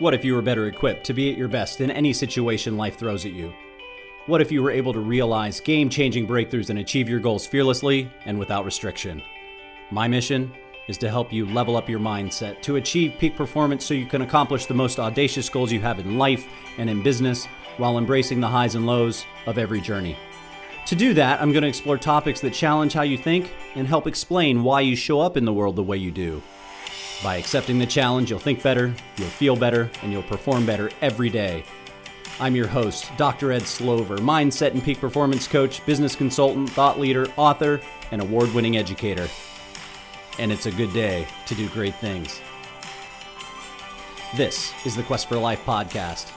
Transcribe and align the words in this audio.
What 0.00 0.14
if 0.14 0.24
you 0.24 0.34
were 0.34 0.40
better 0.40 0.66
equipped 0.66 1.04
to 1.04 1.12
be 1.12 1.30
at 1.30 1.36
your 1.36 1.46
best 1.46 1.82
in 1.82 1.90
any 1.90 2.14
situation 2.14 2.78
life 2.78 2.98
throws 2.98 3.26
at 3.26 3.34
you? 3.34 3.52
What 4.24 4.40
if 4.40 4.50
you 4.50 4.62
were 4.62 4.70
able 4.70 4.94
to 4.94 4.98
realize 4.98 5.60
game 5.60 5.90
changing 5.90 6.26
breakthroughs 6.26 6.70
and 6.70 6.78
achieve 6.78 7.06
your 7.06 7.20
goals 7.20 7.46
fearlessly 7.46 8.10
and 8.24 8.38
without 8.38 8.64
restriction? 8.64 9.22
My 9.90 10.08
mission 10.08 10.54
is 10.88 10.96
to 10.98 11.10
help 11.10 11.30
you 11.34 11.44
level 11.44 11.76
up 11.76 11.86
your 11.86 12.00
mindset 12.00 12.62
to 12.62 12.76
achieve 12.76 13.16
peak 13.18 13.36
performance 13.36 13.84
so 13.84 13.92
you 13.92 14.06
can 14.06 14.22
accomplish 14.22 14.64
the 14.64 14.72
most 14.72 14.98
audacious 14.98 15.50
goals 15.50 15.70
you 15.70 15.80
have 15.80 15.98
in 15.98 16.16
life 16.16 16.46
and 16.78 16.88
in 16.88 17.02
business 17.02 17.44
while 17.76 17.98
embracing 17.98 18.40
the 18.40 18.48
highs 18.48 18.76
and 18.76 18.86
lows 18.86 19.26
of 19.44 19.58
every 19.58 19.82
journey. 19.82 20.16
To 20.86 20.96
do 20.96 21.12
that, 21.12 21.42
I'm 21.42 21.52
going 21.52 21.62
to 21.62 21.68
explore 21.68 21.98
topics 21.98 22.40
that 22.40 22.54
challenge 22.54 22.94
how 22.94 23.02
you 23.02 23.18
think 23.18 23.52
and 23.74 23.86
help 23.86 24.06
explain 24.06 24.62
why 24.62 24.80
you 24.80 24.96
show 24.96 25.20
up 25.20 25.36
in 25.36 25.44
the 25.44 25.52
world 25.52 25.76
the 25.76 25.82
way 25.82 25.98
you 25.98 26.10
do. 26.10 26.42
By 27.22 27.36
accepting 27.36 27.78
the 27.78 27.86
challenge, 27.86 28.30
you'll 28.30 28.38
think 28.38 28.62
better, 28.62 28.94
you'll 29.18 29.28
feel 29.28 29.54
better, 29.54 29.90
and 30.02 30.10
you'll 30.10 30.22
perform 30.22 30.64
better 30.64 30.90
every 31.02 31.28
day. 31.28 31.64
I'm 32.38 32.56
your 32.56 32.66
host, 32.66 33.10
Dr. 33.18 33.52
Ed 33.52 33.66
Slover, 33.66 34.16
mindset 34.16 34.70
and 34.70 34.82
peak 34.82 34.98
performance 35.00 35.46
coach, 35.46 35.84
business 35.84 36.16
consultant, 36.16 36.70
thought 36.70 36.98
leader, 36.98 37.26
author, 37.36 37.78
and 38.10 38.22
award 38.22 38.54
winning 38.54 38.78
educator. 38.78 39.28
And 40.38 40.50
it's 40.50 40.64
a 40.64 40.70
good 40.70 40.94
day 40.94 41.26
to 41.44 41.54
do 41.54 41.68
great 41.68 41.94
things. 41.96 42.40
This 44.34 44.72
is 44.86 44.96
the 44.96 45.02
Quest 45.02 45.28
for 45.28 45.36
Life 45.36 45.62
podcast. 45.66 46.32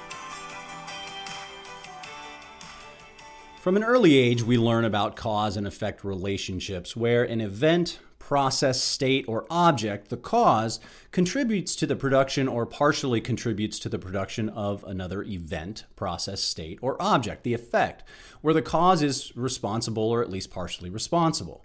From 3.62 3.78
an 3.78 3.84
early 3.86 4.18
age, 4.18 4.44
we 4.44 4.58
learn 4.58 4.84
about 4.84 5.16
cause 5.16 5.56
and 5.56 5.66
effect 5.66 6.04
relationships, 6.04 6.98
where 6.98 7.24
an 7.24 7.40
event, 7.40 8.00
process, 8.34 8.82
state, 8.82 9.24
or 9.28 9.46
object, 9.52 10.10
the 10.10 10.18
cause, 10.18 10.80
contributes 11.12 11.76
to 11.76 11.86
the 11.86 11.96
production 11.96 12.48
or 12.48 12.66
partially 12.66 13.22
contributes 13.22 13.78
to 13.78 13.88
the 13.88 14.00
production 14.00 14.50
of 14.50 14.84
another 14.86 15.22
event, 15.22 15.84
process, 15.96 16.42
state, 16.42 16.80
or 16.82 17.00
object, 17.00 17.44
the 17.44 17.54
effect, 17.54 18.04
where 18.42 18.56
the 18.56 18.60
cause 18.60 19.04
is 19.04 19.32
responsible 19.38 20.10
or 20.10 20.24
at 20.24 20.32
least 20.32 20.50
partially 20.50 20.90
responsible. 20.90 21.64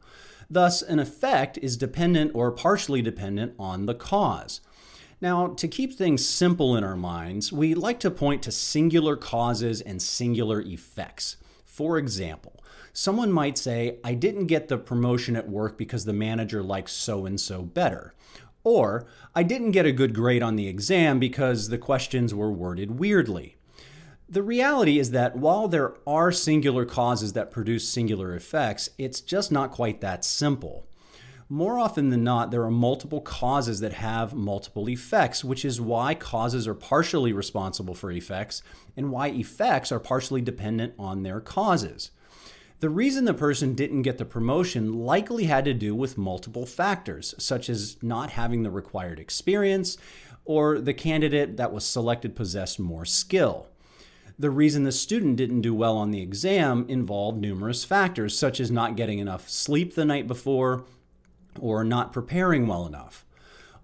Thus, 0.51 0.83
an 0.83 0.98
effect 0.98 1.56
is 1.62 1.78
dependent 1.78 2.33
or 2.34 2.53
partially 2.53 3.00
dependent 3.00 3.55
on 3.59 3.87
the 3.87 3.95
cause. 3.95 4.61
Now, 5.23 5.47
to 5.47 5.69
keep 5.69 5.95
things 5.95 6.23
simple 6.23 6.77
in 6.77 6.84
our 6.84 6.97
minds, 6.97 7.50
we 7.50 7.75
like 7.75 7.98
to 8.00 8.11
point 8.11 8.43
to 8.43 8.53
singular 8.53 9.17
causes 9.17 9.81
and 9.81 10.03
singular 10.03 10.61
effects. 10.61 11.37
For 11.65 11.97
example, 11.97 12.58
someone 12.99 13.31
might 13.31 13.57
say, 13.57 13.97
I 14.03 14.15
didn't 14.15 14.47
get 14.47 14.67
the 14.67 14.77
promotion 14.77 15.37
at 15.37 15.49
work 15.49 15.79
because 15.79 16.05
the 16.05 16.13
manager 16.13 16.65
likes 16.65 16.91
so 16.91 17.27
and 17.27 17.41
so 17.41 17.63
better. 17.63 18.13
Or, 18.65 19.07
I 19.37 19.45
didn't 19.45 19.71
get 19.71 19.87
a 19.87 19.93
good 19.93 20.13
grade 20.13 20.43
on 20.43 20.57
the 20.57 20.67
exam 20.67 21.21
because 21.21 21.69
the 21.69 21.79
questions 21.79 22.35
were 22.35 22.51
worded 22.51 22.99
weirdly. 22.99 23.57
The 24.29 24.43
reality 24.43 24.99
is 24.99 25.13
that 25.13 25.37
while 25.37 25.69
there 25.69 25.95
are 26.09 26.33
singular 26.33 26.85
causes 26.85 27.35
that 27.35 27.53
produce 27.53 27.89
singular 27.89 28.35
effects, 28.35 28.91
it's 28.99 29.21
just 29.21 29.53
not 29.53 29.71
quite 29.71 30.01
that 30.01 30.25
simple. 30.25 30.85
More 31.49 31.79
often 31.79 32.11
than 32.11 32.25
not, 32.25 32.51
there 32.51 32.65
are 32.65 32.71
multiple 32.71 33.21
causes 33.21 33.79
that 33.79 33.93
have 33.93 34.35
multiple 34.35 34.89
effects, 34.91 35.45
which 35.45 35.65
is 35.65 35.81
why 35.81 36.17
causes 36.17 36.67
are 36.67 36.75
partially 36.75 37.33
responsible 37.33 37.95
for 37.95 38.11
effects 38.11 38.61
and 38.97 39.12
why 39.12 39.29
effects 39.29 39.93
are 39.93 40.01
partially 40.01 40.41
dependent 40.41 40.95
on 40.99 41.23
their 41.23 41.41
causes. 41.41 42.11
The 42.81 42.91
reason 42.91 43.25
the 43.25 43.34
person 43.34 43.75
didn't 43.75 44.03
get 44.03 44.19
the 44.19 44.25
promotion 44.25 44.93
likely 44.93 45.45
had 45.45 45.65
to 45.65 45.75
do 45.75 45.97
with 45.97 46.17
multiple 46.17 46.65
factors, 46.65 47.34
such 47.37 47.69
as 47.69 47.97
not 48.03 48.31
having 48.31 48.62
the 48.62 48.71
required 48.71 49.19
experience 49.19 49.97
or 50.45 50.79
the 50.79 50.95
candidate 50.95 51.56
that 51.56 51.73
was 51.73 51.84
selected 51.84 52.37
possessed 52.37 52.79
more 52.79 53.05
skill. 53.05 53.67
The 54.39 54.51
reason 54.51 54.84
the 54.84 54.93
student 54.93 55.34
didn't 55.37 55.62
do 55.62 55.75
well 55.75 55.97
on 55.97 56.12
the 56.12 56.22
exam 56.22 56.87
involved 56.89 57.41
numerous 57.41 57.84
factors, 57.84 58.39
such 58.39 58.61
as 58.61 58.71
not 58.71 58.95
getting 58.95 59.19
enough 59.19 59.49
sleep 59.49 59.97
the 59.97 60.05
night 60.05 60.28
before, 60.28 60.84
or 61.59 61.83
not 61.83 62.12
preparing 62.12 62.69
well 62.69 62.87
enough. 62.87 63.27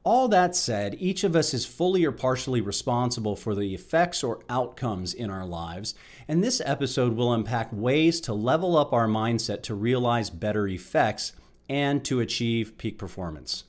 All 0.04 0.28
that 0.28 0.54
said, 0.54 0.97
each 0.98 1.25
of 1.25 1.34
us 1.34 1.54
is 1.54 1.65
fully 1.65 2.04
or 2.04 2.12
partially 2.12 2.60
responsible 2.60 3.37
for 3.37 3.54
the 3.54 3.75
effects 3.75 4.22
or 4.22 4.44
outcomes 4.50 5.15
in 5.15 5.31
our 5.31 5.47
lives, 5.47 5.94
and 6.28 6.44
this 6.44 6.60
episode 6.62 7.15
will 7.15 7.32
unpack 7.32 7.70
ways 7.72 8.20
to 8.20 8.34
level 8.34 8.76
up 8.76 8.93
our 8.93 9.09
mindset 9.09 9.62
to 9.62 9.75
realize 9.75 10.28
better 10.28 10.69
effects 10.69 11.32
and 11.70 12.04
to 12.04 12.20
achieve 12.20 12.76
peak 12.76 12.98
performance. 12.98 13.64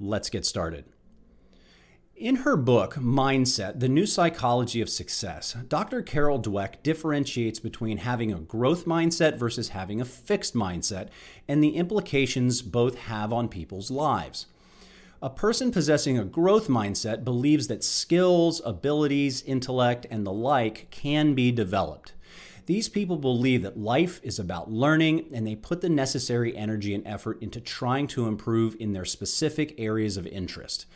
Let's 0.00 0.30
get 0.30 0.44
started. 0.44 0.84
In 2.16 2.36
her 2.36 2.56
book, 2.56 2.96
Mindset 2.96 3.78
The 3.78 3.88
New 3.88 4.04
Psychology 4.04 4.80
of 4.80 4.90
Success, 4.90 5.56
Dr. 5.68 6.02
Carol 6.02 6.42
Dweck 6.42 6.82
differentiates 6.82 7.60
between 7.60 7.98
having 7.98 8.32
a 8.32 8.40
growth 8.40 8.84
mindset 8.84 9.38
versus 9.38 9.68
having 9.68 10.00
a 10.00 10.04
fixed 10.04 10.56
mindset 10.56 11.10
and 11.46 11.62
the 11.62 11.76
implications 11.76 12.62
both 12.62 12.98
have 12.98 13.32
on 13.32 13.48
people's 13.48 13.92
lives. 13.92 14.46
A 15.20 15.28
person 15.28 15.72
possessing 15.72 16.16
a 16.16 16.24
growth 16.24 16.68
mindset 16.68 17.24
believes 17.24 17.66
that 17.66 17.82
skills, 17.82 18.62
abilities, 18.64 19.42
intellect, 19.42 20.06
and 20.12 20.24
the 20.24 20.32
like 20.32 20.86
can 20.92 21.34
be 21.34 21.50
developed. 21.50 22.12
These 22.66 22.88
people 22.88 23.16
believe 23.16 23.62
that 23.62 23.76
life 23.76 24.20
is 24.22 24.38
about 24.38 24.70
learning 24.70 25.30
and 25.34 25.44
they 25.44 25.56
put 25.56 25.80
the 25.80 25.88
necessary 25.88 26.56
energy 26.56 26.94
and 26.94 27.04
effort 27.04 27.42
into 27.42 27.60
trying 27.60 28.06
to 28.08 28.28
improve 28.28 28.76
in 28.78 28.92
their 28.92 29.04
specific 29.04 29.74
areas 29.76 30.16
of 30.16 30.24
interest. 30.28 30.86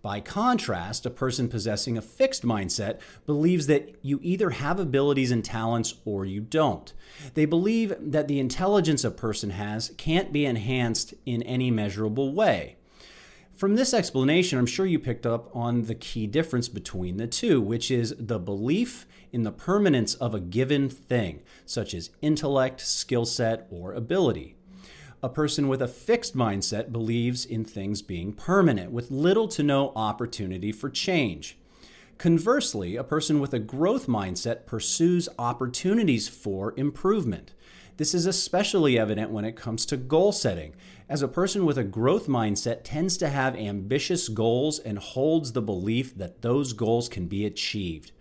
By 0.00 0.20
contrast, 0.20 1.04
a 1.04 1.10
person 1.10 1.46
possessing 1.46 1.98
a 1.98 2.02
fixed 2.02 2.44
mindset 2.44 3.00
believes 3.26 3.66
that 3.66 3.96
you 4.00 4.20
either 4.22 4.50
have 4.50 4.80
abilities 4.80 5.32
and 5.32 5.44
talents 5.44 5.96
or 6.06 6.24
you 6.24 6.40
don't. 6.40 6.94
They 7.34 7.44
believe 7.44 7.92
that 8.00 8.26
the 8.26 8.38
intelligence 8.38 9.04
a 9.04 9.10
person 9.10 9.50
has 9.50 9.92
can't 9.98 10.32
be 10.32 10.46
enhanced 10.46 11.12
in 11.26 11.42
any 11.42 11.70
measurable 11.70 12.32
way. 12.32 12.76
From 13.56 13.74
this 13.74 13.94
explanation, 13.94 14.58
I'm 14.58 14.66
sure 14.66 14.84
you 14.84 14.98
picked 14.98 15.24
up 15.24 15.48
on 15.56 15.84
the 15.84 15.94
key 15.94 16.26
difference 16.26 16.68
between 16.68 17.16
the 17.16 17.26
two, 17.26 17.58
which 17.58 17.90
is 17.90 18.14
the 18.18 18.38
belief 18.38 19.06
in 19.32 19.44
the 19.44 19.50
permanence 19.50 20.14
of 20.14 20.34
a 20.34 20.40
given 20.40 20.90
thing, 20.90 21.40
such 21.64 21.94
as 21.94 22.10
intellect, 22.20 22.82
skill 22.82 23.24
set, 23.24 23.66
or 23.70 23.94
ability. 23.94 24.56
A 25.22 25.30
person 25.30 25.68
with 25.68 25.80
a 25.80 25.88
fixed 25.88 26.36
mindset 26.36 26.92
believes 26.92 27.46
in 27.46 27.64
things 27.64 28.02
being 28.02 28.34
permanent, 28.34 28.92
with 28.92 29.10
little 29.10 29.48
to 29.48 29.62
no 29.62 29.90
opportunity 29.96 30.70
for 30.70 30.90
change. 30.90 31.56
Conversely, 32.18 32.96
a 32.96 33.04
person 33.04 33.40
with 33.40 33.54
a 33.54 33.58
growth 33.58 34.06
mindset 34.06 34.66
pursues 34.66 35.30
opportunities 35.38 36.28
for 36.28 36.74
improvement. 36.76 37.54
This 37.96 38.12
is 38.12 38.26
especially 38.26 38.98
evident 38.98 39.30
when 39.30 39.46
it 39.46 39.56
comes 39.56 39.86
to 39.86 39.96
goal 39.96 40.30
setting, 40.30 40.74
as 41.08 41.22
a 41.22 41.28
person 41.28 41.64
with 41.64 41.78
a 41.78 41.84
growth 41.84 42.26
mindset 42.26 42.80
tends 42.84 43.16
to 43.18 43.28
have 43.28 43.56
ambitious 43.56 44.28
goals 44.28 44.78
and 44.78 44.98
holds 44.98 45.52
the 45.52 45.62
belief 45.62 46.14
that 46.16 46.42
those 46.42 46.74
goals 46.74 47.08
can 47.08 47.26
be 47.26 47.46
achieved. 47.46 48.12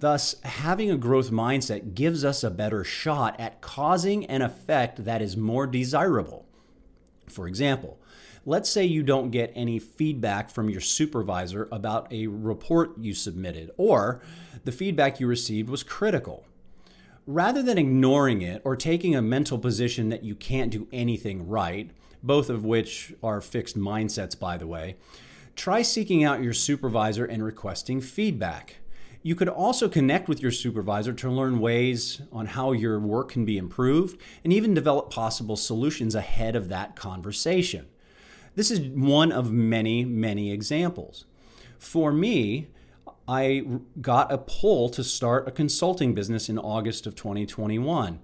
Thus, 0.00 0.36
having 0.42 0.90
a 0.90 0.96
growth 0.96 1.30
mindset 1.30 1.94
gives 1.94 2.24
us 2.24 2.42
a 2.42 2.50
better 2.50 2.82
shot 2.82 3.38
at 3.38 3.60
causing 3.60 4.26
an 4.26 4.42
effect 4.42 5.04
that 5.04 5.22
is 5.22 5.36
more 5.36 5.66
desirable. 5.66 6.46
For 7.28 7.46
example, 7.46 8.00
let's 8.44 8.70
say 8.70 8.84
you 8.84 9.02
don't 9.02 9.30
get 9.30 9.52
any 9.54 9.78
feedback 9.78 10.50
from 10.50 10.70
your 10.70 10.80
supervisor 10.80 11.68
about 11.70 12.12
a 12.12 12.26
report 12.26 12.98
you 12.98 13.14
submitted, 13.14 13.70
or 13.76 14.22
the 14.64 14.72
feedback 14.72 15.20
you 15.20 15.28
received 15.28 15.68
was 15.68 15.82
critical. 15.84 16.46
Rather 17.30 17.62
than 17.62 17.76
ignoring 17.76 18.40
it 18.40 18.62
or 18.64 18.74
taking 18.74 19.14
a 19.14 19.20
mental 19.20 19.58
position 19.58 20.08
that 20.08 20.24
you 20.24 20.34
can't 20.34 20.70
do 20.70 20.88
anything 20.90 21.46
right, 21.46 21.90
both 22.22 22.48
of 22.48 22.64
which 22.64 23.12
are 23.22 23.42
fixed 23.42 23.76
mindsets, 23.76 24.36
by 24.36 24.56
the 24.56 24.66
way, 24.66 24.96
try 25.54 25.82
seeking 25.82 26.24
out 26.24 26.42
your 26.42 26.54
supervisor 26.54 27.26
and 27.26 27.44
requesting 27.44 28.00
feedback. 28.00 28.76
You 29.22 29.34
could 29.34 29.50
also 29.50 29.90
connect 29.90 30.26
with 30.26 30.40
your 30.40 30.50
supervisor 30.50 31.12
to 31.12 31.30
learn 31.30 31.60
ways 31.60 32.22
on 32.32 32.46
how 32.46 32.72
your 32.72 32.98
work 32.98 33.32
can 33.32 33.44
be 33.44 33.58
improved 33.58 34.18
and 34.42 34.50
even 34.50 34.72
develop 34.72 35.10
possible 35.10 35.56
solutions 35.56 36.14
ahead 36.14 36.56
of 36.56 36.70
that 36.70 36.96
conversation. 36.96 37.88
This 38.54 38.70
is 38.70 38.80
one 38.80 39.32
of 39.32 39.52
many, 39.52 40.02
many 40.02 40.50
examples. 40.50 41.26
For 41.78 42.10
me, 42.10 42.68
I 43.28 43.64
got 44.00 44.32
a 44.32 44.38
pull 44.38 44.88
to 44.88 45.04
start 45.04 45.46
a 45.46 45.50
consulting 45.50 46.14
business 46.14 46.48
in 46.48 46.58
August 46.58 47.06
of 47.06 47.14
2021. 47.14 48.20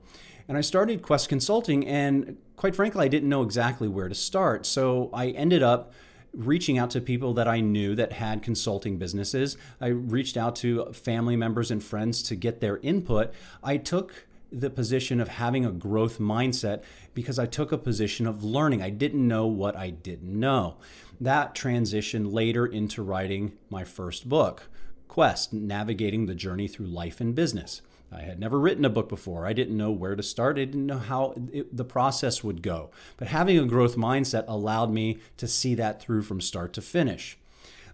And 0.49 0.57
I 0.57 0.63
started 0.63 1.03
Quest 1.03 1.29
Consulting, 1.29 1.87
and 1.87 2.39
quite 2.57 2.75
frankly, 2.75 3.05
I 3.05 3.09
didn't 3.09 3.29
know 3.29 3.43
exactly 3.43 3.87
where 3.87 4.09
to 4.09 4.15
start. 4.15 4.65
So 4.65 5.11
I 5.13 5.29
ended 5.29 5.63
up 5.63 5.93
reaching 6.33 6.79
out 6.79 6.91
to 6.91 7.01
people 7.01 7.35
that 7.35 7.47
I 7.47 7.61
knew 7.61 7.95
that 7.97 8.15
had 8.15 8.43
consulting 8.43 8.97
businesses. 8.97 9.59
I 9.81 9.89
reached 9.89 10.39
out 10.39 10.57
to 10.57 10.93
family 10.93 11.37
members 11.37 11.71
and 11.71 11.85
friends 11.85 12.23
to 12.25 12.35
get 12.35 12.61
their 12.61 12.79
input. 12.79 13.33
I 13.63 13.77
took 13.77 14.27
the 14.51 14.71
position 14.71 15.21
of 15.21 15.29
having 15.29 15.65
a 15.67 15.71
growth 15.71 16.19
mindset 16.19 16.83
because 17.13 17.39
I 17.39 17.47
took 17.47 17.73
a 17.73 17.79
position 17.79 18.27
of 18.27 18.43
learning. 18.43 18.83
I 18.83 18.91
didn't 18.91 19.27
know 19.27 19.47
what 19.47 19.77
I 19.77 19.91
didn't 19.91 20.39
know. 20.39 20.77
That 21.21 21.55
transitioned 21.55 22.33
later 22.33 22.67
into 22.67 23.03
writing 23.03 23.53
my 23.69 23.85
first 23.85 24.29
book. 24.29 24.69
Quest 25.09 25.53
Navigating 25.53 26.27
the 26.27 26.35
Journey 26.35 26.69
Through 26.69 26.87
Life 26.87 27.21
and 27.21 27.35
Business. 27.35 27.83
I 28.13 28.23
had 28.23 28.39
never 28.39 28.61
written 28.61 28.85
a 28.85 28.91
book 28.91 29.09
before. 29.09 29.47
I 29.47 29.53
didn't 29.53 29.77
know 29.77 29.91
where 29.91 30.15
to 30.15 30.23
start. 30.23 30.57
I 30.57 30.65
didn't 30.65 30.87
know 30.87 30.99
how 30.99 31.35
it, 31.53 31.77
the 31.77 31.85
process 31.85 32.45
would 32.45 32.63
go. 32.63 32.91
But 33.17 33.29
having 33.29 33.59
a 33.59 33.67
growth 33.67 33.97
mindset 33.97 34.45
allowed 34.47 34.93
me 34.93 35.19
to 35.37 35.49
see 35.49 35.75
that 35.75 36.01
through 36.01 36.23
from 36.23 36.41
start 36.41 36.73
to 36.75 36.83
finish. 36.83 37.37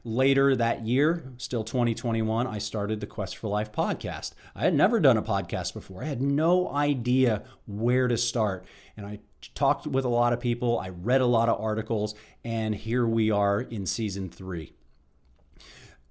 Later 0.05 0.57
that 0.57 0.87
year, 0.87 1.25
still 1.37 1.65
2021, 1.65 2.47
I 2.47 2.59
started 2.59 3.01
the 3.01 3.07
Quest 3.07 3.37
for 3.37 3.49
Life 3.49 3.71
podcast. 3.71 4.33
I 4.55 4.62
had 4.62 4.75
never 4.75 4.99
done 4.99 5.19
a 5.19 5.23
podcast 5.23 5.75
before. 5.75 6.03
I 6.03 6.07
had 6.07 6.23
no 6.23 6.71
idea 6.71 7.43
where 7.67 8.09
to 8.09 8.17
start. 8.17 8.65
And 8.97 9.05
I 9.07 9.21
talked 9.55 9.87
with 9.87 10.05
a 10.05 10.09
lot 10.09 10.33
of 10.33 10.41
people, 10.41 10.79
I 10.79 10.89
read 10.89 11.21
a 11.21 11.27
lot 11.27 11.51
of 11.51 11.61
articles, 11.61 12.15
and 12.45 12.75
here 12.75 13.07
we 13.07 13.31
are 13.31 13.61
in 13.61 13.85
season 13.85 14.31
three. 14.31 14.73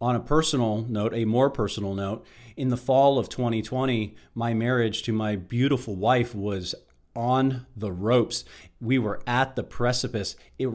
On 0.01 0.15
a 0.15 0.19
personal 0.21 0.85
note, 0.87 1.13
a 1.13 1.25
more 1.25 1.49
personal 1.49 1.93
note, 1.93 2.25
in 2.55 2.69
the 2.69 2.77
fall 2.77 3.19
of 3.19 3.27
2020, 3.27 4.15
my 4.33 4.53
marriage 4.53 5.03
to 5.03 5.11
my 5.11 5.35
beautiful 5.35 5.95
wife 5.95 6.33
was 6.33 6.73
on 7.19 7.65
the 7.75 7.91
ropes. 7.91 8.45
We 8.79 8.97
were 8.97 9.21
at 9.27 9.57
the 9.57 9.63
precipice. 9.63 10.37
It, 10.57 10.69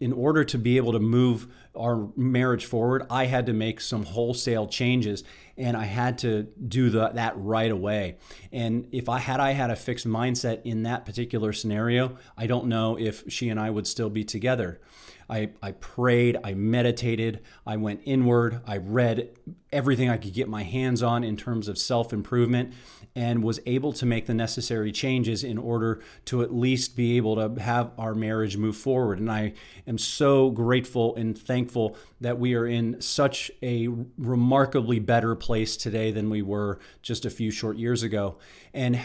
in 0.00 0.14
order 0.14 0.44
to 0.44 0.56
be 0.56 0.78
able 0.78 0.92
to 0.92 0.98
move 0.98 1.46
our 1.76 2.08
marriage 2.16 2.64
forward, 2.64 3.06
I 3.10 3.26
had 3.26 3.44
to 3.46 3.52
make 3.52 3.82
some 3.82 4.06
wholesale 4.06 4.66
changes 4.66 5.24
and 5.58 5.76
I 5.76 5.84
had 5.84 6.16
to 6.18 6.44
do 6.44 6.88
the, 6.88 7.10
that 7.10 7.34
right 7.36 7.70
away. 7.70 8.16
And 8.50 8.88
if 8.92 9.10
I 9.10 9.18
had 9.18 9.40
I 9.40 9.52
had 9.52 9.70
a 9.70 9.76
fixed 9.76 10.08
mindset 10.08 10.62
in 10.64 10.84
that 10.84 11.04
particular 11.04 11.52
scenario, 11.52 12.16
I 12.34 12.46
don't 12.46 12.66
know 12.66 12.98
if 12.98 13.24
she 13.28 13.50
and 13.50 13.60
I 13.60 13.68
would 13.68 13.86
still 13.86 14.08
be 14.08 14.24
together. 14.24 14.80
I, 15.28 15.50
I 15.62 15.72
prayed, 15.72 16.38
I 16.42 16.54
meditated, 16.54 17.42
I 17.64 17.76
went 17.76 18.00
inward, 18.04 18.62
I 18.66 18.78
read 18.78 19.30
everything 19.70 20.10
I 20.10 20.16
could 20.16 20.32
get 20.32 20.48
my 20.48 20.64
hands 20.64 21.04
on 21.04 21.22
in 21.22 21.36
terms 21.36 21.68
of 21.68 21.78
self 21.78 22.12
improvement, 22.12 22.74
and 23.14 23.42
was 23.42 23.60
able 23.66 23.92
to 23.92 24.06
make 24.06 24.26
the 24.26 24.34
necessary 24.34 24.92
changes 24.92 25.42
in 25.42 25.58
order 25.58 26.02
to 26.26 26.42
at 26.42 26.54
least 26.54 26.96
be 26.96 27.16
able 27.16 27.36
to 27.36 27.60
have 27.60 27.90
our 27.98 28.14
marriage 28.14 28.56
move 28.56 28.76
forward. 28.76 29.18
And 29.18 29.30
I 29.30 29.54
am 29.86 29.98
so 29.98 30.50
grateful 30.50 31.16
and 31.16 31.36
thankful 31.36 31.96
that 32.20 32.38
we 32.38 32.54
are 32.54 32.66
in 32.66 33.00
such 33.00 33.50
a 33.62 33.88
remarkably 34.16 34.98
better 34.98 35.34
place 35.34 35.76
today 35.76 36.12
than 36.12 36.30
we 36.30 36.42
were 36.42 36.78
just 37.02 37.24
a 37.24 37.30
few 37.30 37.50
short 37.50 37.76
years 37.76 38.02
ago. 38.02 38.38
And 38.72 39.00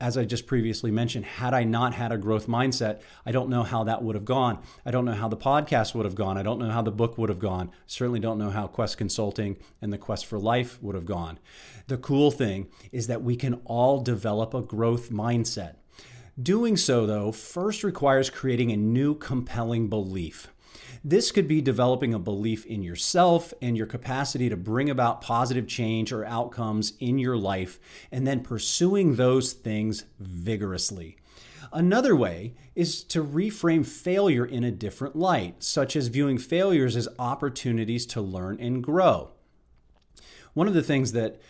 as 0.00 0.16
I 0.16 0.24
just 0.24 0.46
previously 0.46 0.90
mentioned, 0.90 1.24
had 1.24 1.54
I 1.54 1.64
not 1.64 1.94
had 1.94 2.12
a 2.12 2.18
growth 2.18 2.46
mindset, 2.46 3.00
I 3.24 3.32
don't 3.32 3.48
know 3.48 3.62
how 3.62 3.84
that 3.84 4.02
would 4.02 4.14
have 4.14 4.24
gone. 4.24 4.62
I 4.84 4.90
don't 4.90 5.04
know 5.04 5.12
how 5.12 5.28
the 5.28 5.36
podcast 5.36 5.94
would 5.94 6.04
have 6.04 6.14
gone. 6.14 6.38
I 6.38 6.42
don't 6.42 6.58
know 6.58 6.70
how 6.70 6.82
the 6.82 6.90
book 6.90 7.18
would 7.18 7.28
have 7.28 7.38
gone. 7.38 7.70
Certainly 7.86 8.20
don't 8.20 8.38
know 8.38 8.50
how 8.50 8.66
Quest 8.66 8.98
Consulting 8.98 9.56
and 9.82 9.92
the 9.92 9.98
Quest 9.98 10.26
for 10.26 10.38
Life 10.38 10.82
would 10.82 10.94
have 10.94 11.06
gone. 11.06 11.38
The 11.86 11.98
cool 11.98 12.30
thing 12.30 12.68
is 12.92 13.06
that 13.08 13.22
we 13.22 13.36
can 13.36 13.60
all 13.64 14.00
develop 14.00 14.54
a 14.54 14.62
growth 14.62 15.10
mindset. 15.10 15.74
Doing 16.40 16.76
so, 16.76 17.06
though, 17.06 17.30
first 17.30 17.84
requires 17.84 18.30
creating 18.30 18.72
a 18.72 18.76
new 18.76 19.14
compelling 19.14 19.88
belief. 19.88 20.48
This 21.02 21.32
could 21.32 21.48
be 21.48 21.60
developing 21.60 22.14
a 22.14 22.18
belief 22.18 22.66
in 22.66 22.82
yourself 22.82 23.52
and 23.60 23.76
your 23.76 23.86
capacity 23.86 24.48
to 24.48 24.56
bring 24.56 24.90
about 24.90 25.20
positive 25.20 25.66
change 25.66 26.12
or 26.12 26.24
outcomes 26.24 26.92
in 27.00 27.18
your 27.18 27.36
life, 27.36 27.80
and 28.12 28.26
then 28.26 28.40
pursuing 28.40 29.16
those 29.16 29.52
things 29.52 30.04
vigorously. 30.18 31.16
Another 31.72 32.14
way 32.14 32.54
is 32.74 33.02
to 33.04 33.24
reframe 33.24 33.84
failure 33.84 34.44
in 34.44 34.62
a 34.62 34.70
different 34.70 35.16
light, 35.16 35.62
such 35.62 35.96
as 35.96 36.08
viewing 36.08 36.38
failures 36.38 36.94
as 36.96 37.08
opportunities 37.18 38.06
to 38.06 38.20
learn 38.20 38.60
and 38.60 38.82
grow. 38.82 39.30
One 40.52 40.68
of 40.68 40.74
the 40.74 40.82
things 40.82 41.12
that 41.12 41.40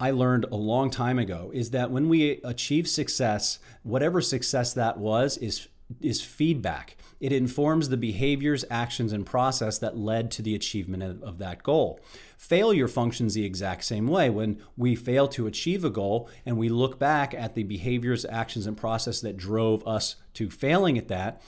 I 0.00 0.10
learned 0.10 0.46
a 0.50 0.56
long 0.56 0.90
time 0.90 1.18
ago 1.18 1.50
is 1.52 1.70
that 1.70 1.90
when 1.90 2.08
we 2.08 2.40
achieve 2.44 2.88
success, 2.88 3.58
whatever 3.82 4.20
success 4.20 4.72
that 4.74 4.98
was, 4.98 5.36
is 5.38 5.68
is 6.00 6.20
feedback. 6.20 6.96
It 7.20 7.32
informs 7.32 7.88
the 7.88 7.96
behaviors, 7.96 8.64
actions, 8.70 9.12
and 9.12 9.26
process 9.26 9.78
that 9.78 9.96
led 9.96 10.30
to 10.32 10.42
the 10.42 10.54
achievement 10.54 11.22
of, 11.22 11.38
that 11.38 11.62
goal. 11.62 12.00
Failure 12.36 12.88
functions 12.88 13.34
the 13.34 13.44
exact 13.44 13.84
same 13.84 14.06
way. 14.06 14.30
When 14.30 14.60
we 14.76 14.94
fail 14.94 15.26
to 15.28 15.46
achieve 15.46 15.84
a 15.84 15.90
goal 15.90 16.28
and 16.46 16.56
we 16.56 16.68
look 16.68 16.98
back 16.98 17.34
at 17.34 17.54
the 17.54 17.64
behaviors, 17.64 18.24
actions, 18.26 18.66
and 18.66 18.76
process 18.76 19.20
that 19.22 19.36
drove 19.36 19.86
us 19.86 20.16
to 20.34 20.50
failing 20.50 20.98
at 20.98 21.08
that, 21.08 21.42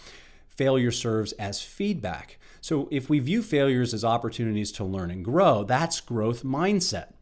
failure 0.49 0.91
serves 0.91 1.33
as 1.33 1.63
feedback. 1.63 2.39
So 2.61 2.89
if 2.91 3.09
we 3.09 3.19
view 3.21 3.43
failures 3.43 3.95
as 3.95 4.05
opportunities 4.05 4.73
to 4.73 4.85
learn 4.85 5.11
and 5.11 5.25
grow, 5.25 5.65
that's 5.65 6.01
growth 6.01 6.43
mindset. 6.43 7.13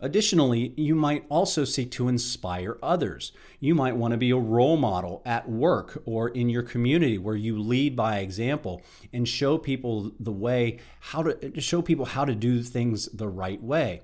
Additionally, 0.00 0.72
you 0.76 0.94
might 0.94 1.24
also 1.28 1.64
seek 1.64 1.90
to 1.92 2.08
inspire 2.08 2.78
others. 2.82 3.32
You 3.58 3.74
might 3.74 3.96
want 3.96 4.12
to 4.12 4.18
be 4.18 4.30
a 4.30 4.36
role 4.36 4.76
model 4.76 5.22
at 5.26 5.48
work 5.48 6.02
or 6.04 6.28
in 6.28 6.48
your 6.48 6.62
community 6.62 7.18
where 7.18 7.36
you 7.36 7.58
lead 7.58 7.96
by 7.96 8.18
example 8.18 8.82
and 9.12 9.26
show 9.26 9.58
people 9.58 10.12
the 10.20 10.32
way 10.32 10.78
how 11.00 11.22
to 11.24 11.60
show 11.60 11.82
people 11.82 12.04
how 12.04 12.24
to 12.24 12.34
do 12.34 12.62
things 12.62 13.06
the 13.06 13.28
right 13.28 13.62
way 13.62 14.02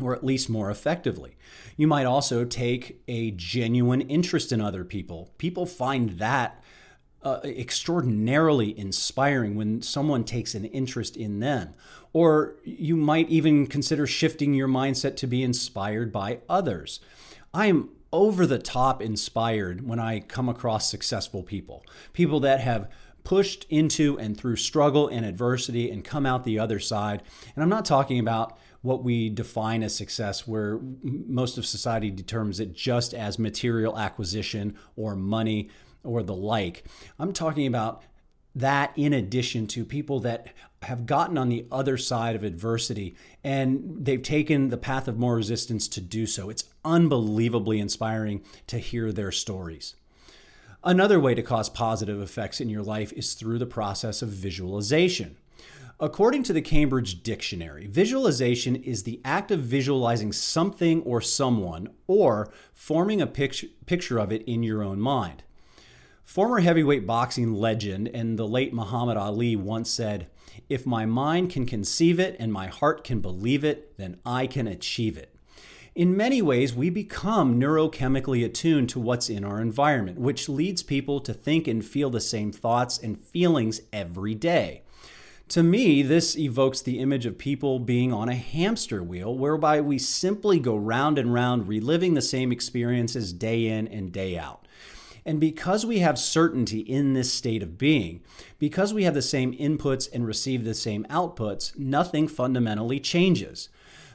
or 0.00 0.14
at 0.14 0.24
least 0.24 0.48
more 0.48 0.70
effectively. 0.70 1.36
You 1.76 1.86
might 1.86 2.06
also 2.06 2.44
take 2.44 3.02
a 3.08 3.32
genuine 3.32 4.00
interest 4.02 4.52
in 4.52 4.60
other 4.60 4.84
people. 4.84 5.30
People 5.38 5.66
find 5.66 6.10
that 6.18 6.62
uh, 7.24 7.40
extraordinarily 7.44 8.78
inspiring 8.78 9.54
when 9.54 9.82
someone 9.82 10.24
takes 10.24 10.54
an 10.54 10.64
interest 10.66 11.16
in 11.16 11.40
them. 11.40 11.74
Or 12.12 12.56
you 12.64 12.96
might 12.96 13.28
even 13.30 13.66
consider 13.66 14.06
shifting 14.06 14.54
your 14.54 14.68
mindset 14.68 15.16
to 15.16 15.26
be 15.26 15.42
inspired 15.42 16.12
by 16.12 16.40
others. 16.48 17.00
I 17.54 17.66
am 17.66 17.90
over 18.12 18.46
the 18.46 18.58
top 18.58 19.00
inspired 19.00 19.86
when 19.86 19.98
I 19.98 20.20
come 20.20 20.48
across 20.48 20.90
successful 20.90 21.42
people, 21.42 21.84
people 22.12 22.40
that 22.40 22.60
have 22.60 22.90
pushed 23.24 23.66
into 23.70 24.18
and 24.18 24.36
through 24.36 24.56
struggle 24.56 25.08
and 25.08 25.24
adversity 25.24 25.90
and 25.90 26.04
come 26.04 26.26
out 26.26 26.44
the 26.44 26.58
other 26.58 26.80
side. 26.80 27.22
And 27.54 27.62
I'm 27.62 27.68
not 27.68 27.84
talking 27.84 28.18
about 28.18 28.58
what 28.82 29.04
we 29.04 29.30
define 29.30 29.82
as 29.82 29.94
success, 29.94 30.46
where 30.46 30.80
most 31.02 31.56
of 31.56 31.64
society 31.64 32.10
determines 32.10 32.58
it 32.58 32.72
just 32.72 33.14
as 33.14 33.38
material 33.38 33.96
acquisition 33.96 34.76
or 34.96 35.14
money 35.14 35.70
or 36.04 36.22
the 36.22 36.34
like. 36.34 36.84
I'm 37.18 37.32
talking 37.32 37.66
about 37.66 38.02
that 38.54 38.92
in 38.96 39.12
addition 39.12 39.66
to 39.66 39.84
people 39.84 40.20
that 40.20 40.48
have 40.82 41.06
gotten 41.06 41.38
on 41.38 41.48
the 41.48 41.64
other 41.70 41.96
side 41.96 42.36
of 42.36 42.44
adversity 42.44 43.14
and 43.42 44.04
they've 44.04 44.22
taken 44.22 44.68
the 44.68 44.76
path 44.76 45.08
of 45.08 45.18
more 45.18 45.36
resistance 45.36 45.88
to 45.88 46.00
do 46.00 46.26
so. 46.26 46.50
It's 46.50 46.64
unbelievably 46.84 47.78
inspiring 47.78 48.42
to 48.66 48.78
hear 48.78 49.12
their 49.12 49.32
stories. 49.32 49.94
Another 50.84 51.20
way 51.20 51.34
to 51.34 51.42
cause 51.42 51.68
positive 51.68 52.20
effects 52.20 52.60
in 52.60 52.68
your 52.68 52.82
life 52.82 53.12
is 53.12 53.34
through 53.34 53.58
the 53.58 53.66
process 53.66 54.20
of 54.20 54.28
visualization. 54.30 55.36
According 56.00 56.42
to 56.44 56.52
the 56.52 56.60
Cambridge 56.60 57.22
Dictionary, 57.22 57.86
visualization 57.86 58.74
is 58.74 59.04
the 59.04 59.20
act 59.24 59.52
of 59.52 59.60
visualizing 59.60 60.32
something 60.32 61.00
or 61.02 61.20
someone 61.20 61.90
or 62.08 62.52
forming 62.74 63.22
a 63.22 63.26
picture, 63.28 64.18
of 64.18 64.32
it 64.32 64.42
in 64.42 64.64
your 64.64 64.82
own 64.82 65.00
mind. 65.00 65.44
Former 66.32 66.60
heavyweight 66.60 67.06
boxing 67.06 67.52
legend 67.52 68.08
and 68.08 68.38
the 68.38 68.48
late 68.48 68.72
Muhammad 68.72 69.18
Ali 69.18 69.54
once 69.54 69.90
said, 69.90 70.28
If 70.66 70.86
my 70.86 71.04
mind 71.04 71.50
can 71.50 71.66
conceive 71.66 72.18
it 72.18 72.36
and 72.38 72.50
my 72.50 72.68
heart 72.68 73.04
can 73.04 73.20
believe 73.20 73.64
it, 73.64 73.98
then 73.98 74.16
I 74.24 74.46
can 74.46 74.66
achieve 74.66 75.18
it. 75.18 75.36
In 75.94 76.16
many 76.16 76.40
ways, 76.40 76.72
we 76.72 76.88
become 76.88 77.60
neurochemically 77.60 78.46
attuned 78.46 78.88
to 78.88 78.98
what's 78.98 79.28
in 79.28 79.44
our 79.44 79.60
environment, 79.60 80.18
which 80.18 80.48
leads 80.48 80.82
people 80.82 81.20
to 81.20 81.34
think 81.34 81.68
and 81.68 81.84
feel 81.84 82.08
the 82.08 82.18
same 82.18 82.50
thoughts 82.50 82.96
and 82.96 83.20
feelings 83.20 83.82
every 83.92 84.34
day. 84.34 84.84
To 85.48 85.62
me, 85.62 86.00
this 86.00 86.38
evokes 86.38 86.80
the 86.80 86.98
image 86.98 87.26
of 87.26 87.36
people 87.36 87.78
being 87.78 88.10
on 88.10 88.30
a 88.30 88.34
hamster 88.34 89.02
wheel, 89.02 89.36
whereby 89.36 89.82
we 89.82 89.98
simply 89.98 90.58
go 90.58 90.76
round 90.76 91.18
and 91.18 91.34
round, 91.34 91.68
reliving 91.68 92.14
the 92.14 92.22
same 92.22 92.52
experiences 92.52 93.34
day 93.34 93.66
in 93.66 93.86
and 93.86 94.10
day 94.10 94.38
out. 94.38 94.61
And 95.24 95.38
because 95.38 95.86
we 95.86 96.00
have 96.00 96.18
certainty 96.18 96.80
in 96.80 97.12
this 97.12 97.32
state 97.32 97.62
of 97.62 97.78
being, 97.78 98.22
because 98.58 98.92
we 98.92 99.04
have 99.04 99.14
the 99.14 99.22
same 99.22 99.52
inputs 99.52 100.08
and 100.12 100.26
receive 100.26 100.64
the 100.64 100.74
same 100.74 101.04
outputs, 101.04 101.78
nothing 101.78 102.26
fundamentally 102.26 102.98
changes. 102.98 103.68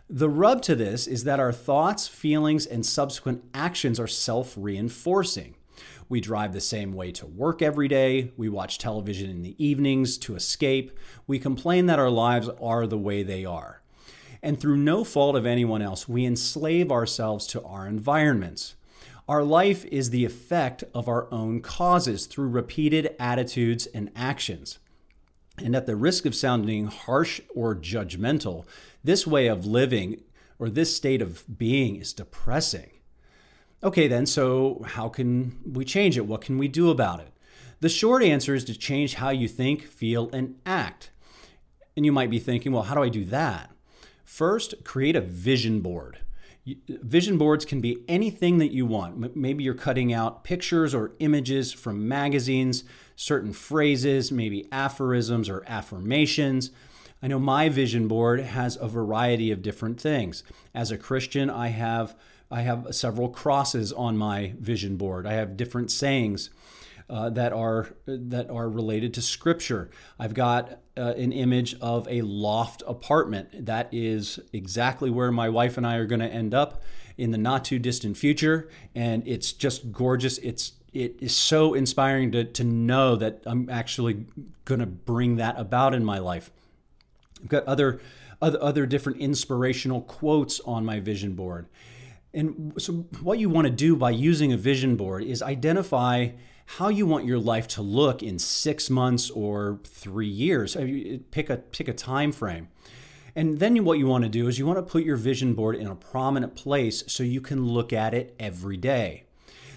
The 0.09 0.29
rub 0.29 0.61
to 0.63 0.75
this 0.75 1.07
is 1.07 1.23
that 1.25 1.39
our 1.39 1.51
thoughts, 1.51 2.07
feelings, 2.07 2.65
and 2.65 2.85
subsequent 2.85 3.43
actions 3.53 3.99
are 3.99 4.07
self 4.07 4.53
reinforcing. 4.57 5.55
We 6.09 6.21
drive 6.21 6.53
the 6.53 6.61
same 6.61 6.93
way 6.93 7.11
to 7.13 7.25
work 7.25 7.61
every 7.61 7.89
day. 7.89 8.31
We 8.37 8.47
watch 8.47 8.77
television 8.77 9.29
in 9.29 9.41
the 9.41 9.61
evenings 9.63 10.17
to 10.19 10.35
escape. 10.35 10.97
We 11.27 11.39
complain 11.39 11.87
that 11.87 11.99
our 11.99 12.09
lives 12.09 12.49
are 12.61 12.87
the 12.87 12.97
way 12.97 13.23
they 13.23 13.43
are. 13.43 13.81
And 14.41 14.59
through 14.59 14.77
no 14.77 15.03
fault 15.03 15.35
of 15.35 15.45
anyone 15.45 15.81
else, 15.81 16.07
we 16.07 16.25
enslave 16.25 16.91
ourselves 16.91 17.45
to 17.47 17.61
our 17.63 17.85
environments. 17.85 18.75
Our 19.27 19.43
life 19.43 19.83
is 19.85 20.09
the 20.09 20.23
effect 20.23 20.85
of 20.93 21.09
our 21.09 21.27
own 21.33 21.59
causes 21.59 22.27
through 22.27 22.47
repeated 22.47 23.13
attitudes 23.19 23.85
and 23.87 24.09
actions. 24.15 24.79
And 25.57 25.75
at 25.75 25.85
the 25.85 25.97
risk 25.97 26.25
of 26.25 26.33
sounding 26.33 26.85
harsh 26.85 27.41
or 27.53 27.75
judgmental, 27.75 28.65
this 29.03 29.27
way 29.27 29.47
of 29.47 29.65
living 29.65 30.21
or 30.59 30.69
this 30.69 30.95
state 30.95 31.21
of 31.21 31.43
being 31.57 31.97
is 31.97 32.13
depressing. 32.13 32.91
Okay, 33.83 34.07
then, 34.07 34.25
so 34.25 34.83
how 34.87 35.09
can 35.09 35.59
we 35.73 35.83
change 35.83 36.15
it? 36.15 36.25
What 36.25 36.41
can 36.41 36.57
we 36.57 36.69
do 36.69 36.89
about 36.89 37.19
it? 37.19 37.33
The 37.81 37.89
short 37.89 38.23
answer 38.23 38.55
is 38.55 38.63
to 38.65 38.77
change 38.77 39.15
how 39.15 39.29
you 39.29 39.49
think, 39.49 39.83
feel, 39.83 40.29
and 40.31 40.55
act. 40.65 41.11
And 41.97 42.05
you 42.05 42.13
might 42.13 42.29
be 42.29 42.39
thinking, 42.39 42.71
well, 42.71 42.83
how 42.83 42.95
do 42.95 43.03
I 43.03 43.09
do 43.09 43.25
that? 43.25 43.71
First, 44.23 44.85
create 44.85 45.17
a 45.17 45.21
vision 45.21 45.81
board. 45.81 46.19
Vision 46.87 47.37
boards 47.37 47.63
can 47.63 47.79
be 47.79 48.03
anything 48.07 48.57
that 48.57 48.73
you 48.73 48.85
want. 48.85 49.35
Maybe 49.35 49.63
you're 49.63 49.73
cutting 49.73 50.11
out 50.11 50.43
pictures 50.43 50.93
or 50.93 51.13
images 51.19 51.71
from 51.71 52.07
magazines, 52.07 52.83
certain 53.15 53.53
phrases, 53.53 54.31
maybe 54.31 54.67
aphorisms 54.71 55.49
or 55.49 55.63
affirmations. 55.65 56.71
I 57.21 57.27
know 57.27 57.39
my 57.39 57.69
vision 57.69 58.07
board 58.07 58.41
has 58.41 58.77
a 58.77 58.87
variety 58.87 59.49
of 59.51 59.61
different 59.61 59.99
things. 59.99 60.43
As 60.73 60.91
a 60.91 60.97
Christian, 60.97 61.49
I 61.49 61.69
have 61.69 62.15
I 62.49 62.61
have 62.61 62.87
several 62.95 63.29
crosses 63.29 63.91
on 63.91 64.17
my 64.17 64.53
vision 64.59 64.95
board. 64.95 65.25
I 65.25 65.33
have 65.33 65.57
different 65.57 65.91
sayings 65.91 66.49
uh, 67.09 67.29
that 67.29 67.53
are 67.53 67.87
that 68.05 68.49
are 68.49 68.69
related 68.69 69.13
to 69.13 69.21
Scripture. 69.21 69.89
I've 70.19 70.33
got 70.33 70.79
uh, 70.97 71.13
an 71.17 71.31
image 71.31 71.75
of 71.79 72.07
a 72.09 72.21
loft 72.21 72.83
apartment. 72.87 73.65
That 73.65 73.89
is 73.91 74.39
exactly 74.51 75.09
where 75.09 75.31
my 75.31 75.49
wife 75.49 75.77
and 75.77 75.87
I 75.87 75.95
are 75.95 76.05
going 76.05 76.19
to 76.19 76.27
end 76.27 76.53
up 76.53 76.83
in 77.17 77.31
the 77.31 77.37
not 77.37 77.65
too 77.65 77.79
distant 77.79 78.17
future, 78.17 78.69
and 78.93 79.27
it's 79.27 79.53
just 79.53 79.91
gorgeous. 79.91 80.37
It's 80.39 80.73
it 80.93 81.17
is 81.21 81.35
so 81.35 81.73
inspiring 81.73 82.31
to, 82.31 82.43
to 82.43 82.63
know 82.63 83.15
that 83.15 83.43
I'm 83.45 83.69
actually 83.69 84.25
going 84.65 84.79
to 84.79 84.85
bring 84.85 85.35
that 85.35 85.59
about 85.59 85.93
in 85.93 86.03
my 86.03 86.17
life. 86.17 86.49
I've 87.41 87.49
got 87.49 87.65
other, 87.65 88.01
other 88.41 88.61
other 88.61 88.85
different 88.85 89.19
inspirational 89.19 90.01
quotes 90.01 90.59
on 90.61 90.85
my 90.85 90.99
vision 90.99 91.33
board. 91.33 91.67
And 92.33 92.73
so 92.77 93.05
what 93.21 93.39
you 93.39 93.49
want 93.49 93.65
to 93.67 93.73
do 93.73 93.95
by 93.95 94.11
using 94.11 94.53
a 94.53 94.57
vision 94.57 94.95
board 94.95 95.23
is 95.23 95.41
identify 95.41 96.29
how 96.71 96.89
you 96.89 97.05
want 97.05 97.25
your 97.25 97.39
life 97.39 97.67
to 97.69 97.81
look 97.81 98.21
in 98.21 98.37
6 98.37 98.89
months 98.89 99.29
or 99.29 99.79
3 99.85 100.27
years. 100.27 100.75
Pick 101.31 101.49
a 101.49 101.57
pick 101.57 101.87
a 101.87 101.93
time 101.93 102.31
frame. 102.31 102.67
And 103.35 103.59
then 103.59 103.83
what 103.85 103.99
you 103.99 104.07
want 104.07 104.23
to 104.23 104.29
do 104.29 104.47
is 104.47 104.57
you 104.57 104.65
want 104.65 104.79
to 104.79 104.91
put 104.91 105.03
your 105.03 105.15
vision 105.15 105.53
board 105.53 105.75
in 105.75 105.87
a 105.87 105.95
prominent 105.95 106.55
place 106.55 107.03
so 107.07 107.23
you 107.23 107.39
can 107.39 107.67
look 107.67 107.93
at 107.93 108.13
it 108.13 108.35
every 108.39 108.77
day. 108.77 109.23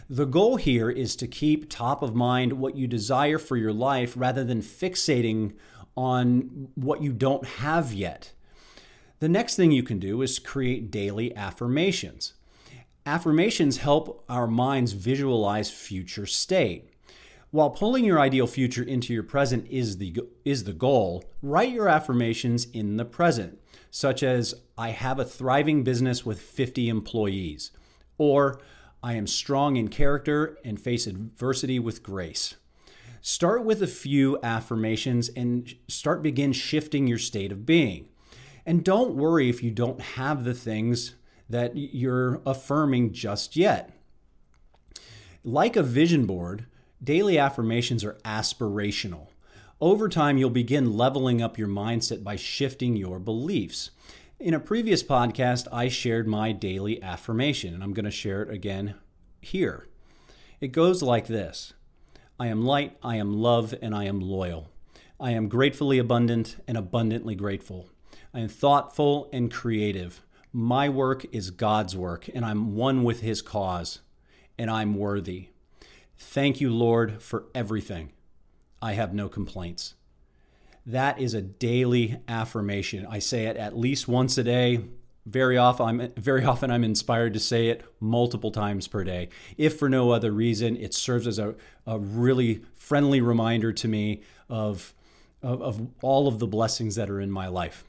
The 0.09 0.25
goal 0.25 0.56
here 0.56 0.90
is 0.90 1.14
to 1.16 1.28
keep 1.28 1.68
top 1.68 2.02
of 2.02 2.14
mind 2.14 2.54
what 2.54 2.75
you 2.75 2.87
desire 2.87 3.38
for 3.38 3.56
your 3.56 3.73
life 3.73 4.14
rather 4.16 4.42
than 4.42 4.62
fixating 4.62 5.52
on 5.97 6.70
what 6.75 7.02
you 7.02 7.12
don't 7.12 7.47
have 7.47 7.92
yet. 7.92 8.32
The 9.20 9.28
next 9.28 9.56
thing 9.56 9.70
you 9.70 9.82
can 9.82 9.99
do 9.99 10.23
is 10.23 10.38
create 10.38 10.90
daily 10.90 11.37
affirmations. 11.37 12.32
Affirmations 13.10 13.78
help 13.78 14.24
our 14.28 14.46
minds 14.46 14.92
visualize 14.92 15.68
future 15.68 16.26
state. 16.26 16.92
While 17.50 17.70
pulling 17.70 18.04
your 18.04 18.20
ideal 18.20 18.46
future 18.46 18.84
into 18.84 19.12
your 19.12 19.24
present 19.24 19.66
is 19.68 19.98
the 19.98 20.16
is 20.44 20.62
the 20.62 20.72
goal, 20.72 21.24
write 21.42 21.72
your 21.72 21.88
affirmations 21.88 22.66
in 22.66 22.98
the 22.98 23.04
present, 23.04 23.58
such 23.90 24.22
as 24.22 24.54
I 24.78 24.90
have 24.90 25.18
a 25.18 25.24
thriving 25.24 25.82
business 25.82 26.24
with 26.24 26.40
50 26.40 26.88
employees 26.88 27.72
or 28.16 28.60
I 29.02 29.14
am 29.14 29.26
strong 29.26 29.74
in 29.74 29.88
character 29.88 30.56
and 30.64 30.80
face 30.80 31.08
adversity 31.08 31.80
with 31.80 32.04
grace. 32.04 32.54
Start 33.20 33.64
with 33.64 33.82
a 33.82 33.88
few 33.88 34.38
affirmations 34.44 35.30
and 35.30 35.74
start 35.88 36.22
begin 36.22 36.52
shifting 36.52 37.08
your 37.08 37.18
state 37.18 37.50
of 37.50 37.66
being. 37.66 38.06
And 38.64 38.84
don't 38.84 39.16
worry 39.16 39.48
if 39.48 39.64
you 39.64 39.72
don't 39.72 40.00
have 40.00 40.44
the 40.44 40.54
things 40.54 41.16
that 41.50 41.76
you're 41.76 42.40
affirming 42.47 43.12
just 43.12 43.57
yet. 43.57 43.90
Like 45.45 45.76
a 45.76 45.83
vision 45.83 46.26
board, 46.26 46.66
daily 47.02 47.38
affirmations 47.38 48.04
are 48.04 48.19
aspirational. 48.25 49.28
Over 49.80 50.09
time, 50.09 50.38
you'll 50.38 50.50
begin 50.50 50.97
leveling 50.97 51.42
up 51.42 51.59
your 51.59 51.69
mindset 51.69 52.23
by 52.23 52.37
shifting 52.37 52.97
your 52.97 53.19
beliefs. 53.19 53.90
In 54.38 54.54
a 54.54 54.61
previous 54.61 55.02
podcast, 55.02 55.66
I 55.73 55.88
shared 55.88 56.28
my 56.28 56.52
daily 56.52 57.02
affirmation, 57.02 57.75
and 57.75 57.83
I'm 57.83 57.95
going 57.95 58.04
to 58.04 58.11
share 58.11 58.42
it 58.42 58.50
again 58.50 58.95
here. 59.40 59.87
It 60.61 60.69
goes 60.69 61.02
like 61.02 61.26
this 61.26 61.75
I 62.38 62.47
am 62.47 62.64
light, 62.64 62.97
I 63.02 63.16
am 63.16 63.35
love, 63.35 63.75
and 63.83 63.95
I 63.95 64.04
am 64.04 64.21
loyal. 64.21 64.71
I 65.19 65.33
am 65.33 65.49
gratefully 65.49 65.99
abundant 65.99 66.57
and 66.69 66.78
abundantly 66.78 67.35
grateful. 67.35 67.88
I 68.33 68.40
am 68.40 68.49
thoughtful 68.49 69.28
and 69.33 69.50
creative. 69.50 70.23
My 70.52 70.88
work 70.88 71.25
is 71.33 71.50
God's 71.50 71.97
work, 71.97 72.28
and 72.35 72.45
I'm 72.45 72.75
one 72.75 73.04
with 73.04 73.21
His 73.21 73.40
cause, 73.40 74.00
and 74.59 74.71
I'm 74.71 74.97
worthy. 74.97 75.50
Thank 76.19 76.61
you, 76.61 76.71
Lord, 76.71 77.23
for 77.23 77.45
everything. 77.54 78.11
I 78.83 78.92
have 78.92 79.14
no 79.14 79.28
complaints. 79.28 79.95
That 80.85 81.21
is 81.21 81.35
a 81.35 81.42
daily 81.42 82.19
affirmation. 82.26 83.07
I 83.09 83.21
say 83.21 83.45
it 83.47 83.57
at 83.57 83.78
least 83.78 84.09
once 84.09 84.37
a 84.38 84.42
day, 84.42 84.80
very 85.26 85.57
often, 85.57 85.87
I'm 85.87 86.12
very 86.16 86.45
often 86.45 86.71
I'm 86.71 86.85
inspired 86.85 87.35
to 87.35 87.40
say 87.40 87.69
it 87.69 87.85
multiple 88.00 88.50
times 88.50 88.88
per 88.88 89.04
day. 89.04 89.28
If 89.57 89.78
for 89.78 89.88
no 89.88 90.11
other 90.11 90.33
reason, 90.33 90.76
it 90.76 90.95
serves 90.95 91.26
as 91.26 91.38
a, 91.38 91.54
a 91.87 91.99
really 91.99 92.62
friendly 92.75 93.21
reminder 93.21 93.73
to 93.73 93.88
me 93.88 94.23
of, 94.49 94.95
of, 95.42 95.62
of 95.62 95.88
all 96.02 96.26
of 96.26 96.38
the 96.38 96.47
blessings 96.47 96.97
that 96.97 97.11
are 97.11 97.21
in 97.21 97.30
my 97.30 97.49
life. 97.49 97.85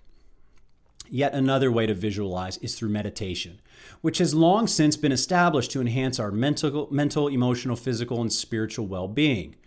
Yet 1.13 1.33
another 1.33 1.69
way 1.73 1.87
to 1.87 1.93
visualize 1.93 2.55
is 2.59 2.75
through 2.75 2.87
meditation, 2.87 3.59
which 3.99 4.19
has 4.19 4.33
long 4.33 4.65
since 4.65 4.95
been 4.95 5.11
established 5.11 5.69
to 5.71 5.81
enhance 5.81 6.21
our 6.21 6.31
mental, 6.31 6.87
mental, 6.89 7.27
emotional, 7.27 7.75
physical, 7.75 8.21
and 8.21 8.31
spiritual 8.31 8.87
well 8.87 9.09
being. 9.09 9.57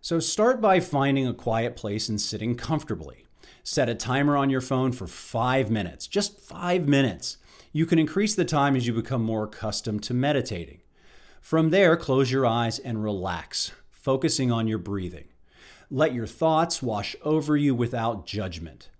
So 0.00 0.20
start 0.20 0.60
by 0.60 0.78
finding 0.78 1.26
a 1.26 1.34
quiet 1.34 1.74
place 1.74 2.08
and 2.08 2.20
sitting 2.20 2.54
comfortably. 2.54 3.24
Set 3.64 3.88
a 3.88 3.94
timer 3.96 4.36
on 4.36 4.50
your 4.50 4.60
phone 4.60 4.92
for 4.92 5.08
five 5.08 5.68
minutes, 5.68 6.06
just 6.06 6.38
five 6.38 6.86
minutes. 6.86 7.38
You 7.72 7.84
can 7.84 7.98
increase 7.98 8.36
the 8.36 8.44
time 8.44 8.76
as 8.76 8.86
you 8.86 8.92
become 8.92 9.24
more 9.24 9.44
accustomed 9.44 10.04
to 10.04 10.14
meditating. 10.14 10.80
From 11.40 11.70
there, 11.70 11.96
close 11.96 12.30
your 12.30 12.46
eyes 12.46 12.78
and 12.78 13.02
relax, 13.02 13.72
focusing 13.90 14.52
on 14.52 14.68
your 14.68 14.78
breathing. 14.78 15.26
Let 15.90 16.14
your 16.14 16.26
thoughts 16.28 16.80
wash 16.80 17.16
over 17.24 17.56
you 17.56 17.74
without 17.74 18.26
judgment. 18.26 18.90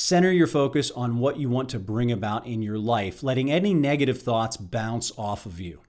Center 0.00 0.30
your 0.30 0.46
focus 0.46 0.92
on 0.92 1.18
what 1.18 1.40
you 1.40 1.48
want 1.48 1.68
to 1.70 1.78
bring 1.80 2.12
about 2.12 2.46
in 2.46 2.62
your 2.62 2.78
life, 2.78 3.24
letting 3.24 3.50
any 3.50 3.74
negative 3.74 4.22
thoughts 4.22 4.56
bounce 4.56 5.10
off 5.18 5.44
of 5.44 5.58
you. 5.58 5.80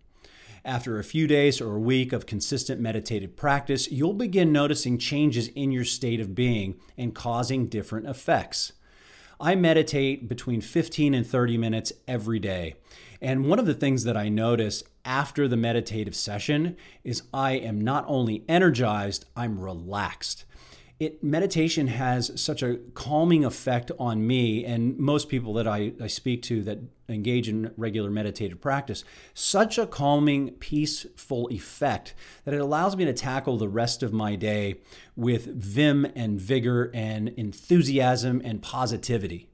After 0.65 0.97
a 0.97 1.03
few 1.03 1.27
days 1.27 1.61
or 1.61 1.75
a 1.75 1.79
week 1.79 2.11
of 2.11 2.25
consistent 2.25 2.81
meditative 2.81 3.35
practice, 3.35 3.91
you'll 3.91 4.13
begin 4.13 4.51
noticing 4.51 4.97
changes 4.97 5.49
in 5.49 5.71
your 5.71 5.85
state 5.85 6.19
of 6.19 6.33
being 6.33 6.79
and 6.97 7.13
causing 7.13 7.67
different 7.67 8.07
effects. 8.07 8.73
I 9.39 9.53
meditate 9.53 10.27
between 10.27 10.59
15 10.59 11.13
and 11.13 11.25
30 11.25 11.59
minutes 11.59 11.93
every 12.07 12.39
day. 12.39 12.77
And 13.21 13.45
one 13.45 13.59
of 13.59 13.67
the 13.67 13.75
things 13.75 14.05
that 14.05 14.17
I 14.17 14.27
notice 14.27 14.83
after 15.05 15.47
the 15.47 15.55
meditative 15.55 16.15
session 16.15 16.77
is 17.03 17.21
I 17.31 17.51
am 17.51 17.79
not 17.79 18.05
only 18.07 18.43
energized, 18.49 19.25
I'm 19.35 19.59
relaxed 19.59 20.45
it 20.99 21.23
meditation 21.23 21.87
has 21.87 22.31
such 22.35 22.61
a 22.61 22.75
calming 22.93 23.45
effect 23.45 23.89
on 23.97 24.27
me 24.27 24.65
and 24.65 24.97
most 24.97 25.29
people 25.29 25.53
that 25.53 25.67
I, 25.67 25.93
I 26.01 26.07
speak 26.07 26.41
to 26.43 26.61
that 26.63 26.79
engage 27.07 27.47
in 27.47 27.71
regular 27.77 28.09
meditative 28.09 28.59
practice 28.59 29.03
such 29.33 29.77
a 29.77 29.87
calming 29.87 30.51
peaceful 30.55 31.47
effect 31.51 32.13
that 32.43 32.53
it 32.53 32.59
allows 32.59 32.97
me 32.97 33.05
to 33.05 33.13
tackle 33.13 33.57
the 33.57 33.69
rest 33.69 34.03
of 34.03 34.11
my 34.11 34.35
day 34.35 34.75
with 35.15 35.45
vim 35.45 36.05
and 36.15 36.39
vigor 36.39 36.91
and 36.93 37.29
enthusiasm 37.29 38.41
and 38.43 38.61
positivity. 38.61 39.47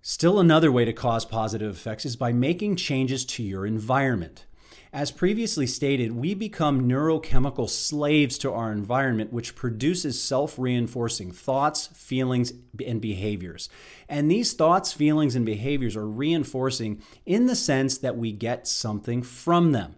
Still 0.00 0.38
another 0.38 0.70
way 0.70 0.84
to 0.84 0.92
cause 0.92 1.24
positive 1.24 1.70
effects 1.74 2.06
is 2.06 2.16
by 2.16 2.32
making 2.32 2.76
changes 2.76 3.26
to 3.26 3.42
your 3.42 3.66
environment 3.66 4.46
as 4.92 5.10
previously 5.10 5.66
stated, 5.66 6.12
we 6.12 6.34
become 6.34 6.88
neurochemical 6.88 7.68
slaves 7.68 8.38
to 8.38 8.52
our 8.52 8.72
environment, 8.72 9.32
which 9.32 9.54
produces 9.54 10.20
self 10.20 10.58
reinforcing 10.58 11.30
thoughts, 11.30 11.88
feelings, 11.88 12.52
and 12.84 13.00
behaviors. 13.00 13.68
And 14.08 14.30
these 14.30 14.54
thoughts, 14.54 14.92
feelings, 14.92 15.36
and 15.36 15.44
behaviors 15.44 15.94
are 15.94 16.08
reinforcing 16.08 17.02
in 17.26 17.46
the 17.46 17.56
sense 17.56 17.98
that 17.98 18.16
we 18.16 18.32
get 18.32 18.66
something 18.66 19.22
from 19.22 19.72
them. 19.72 19.96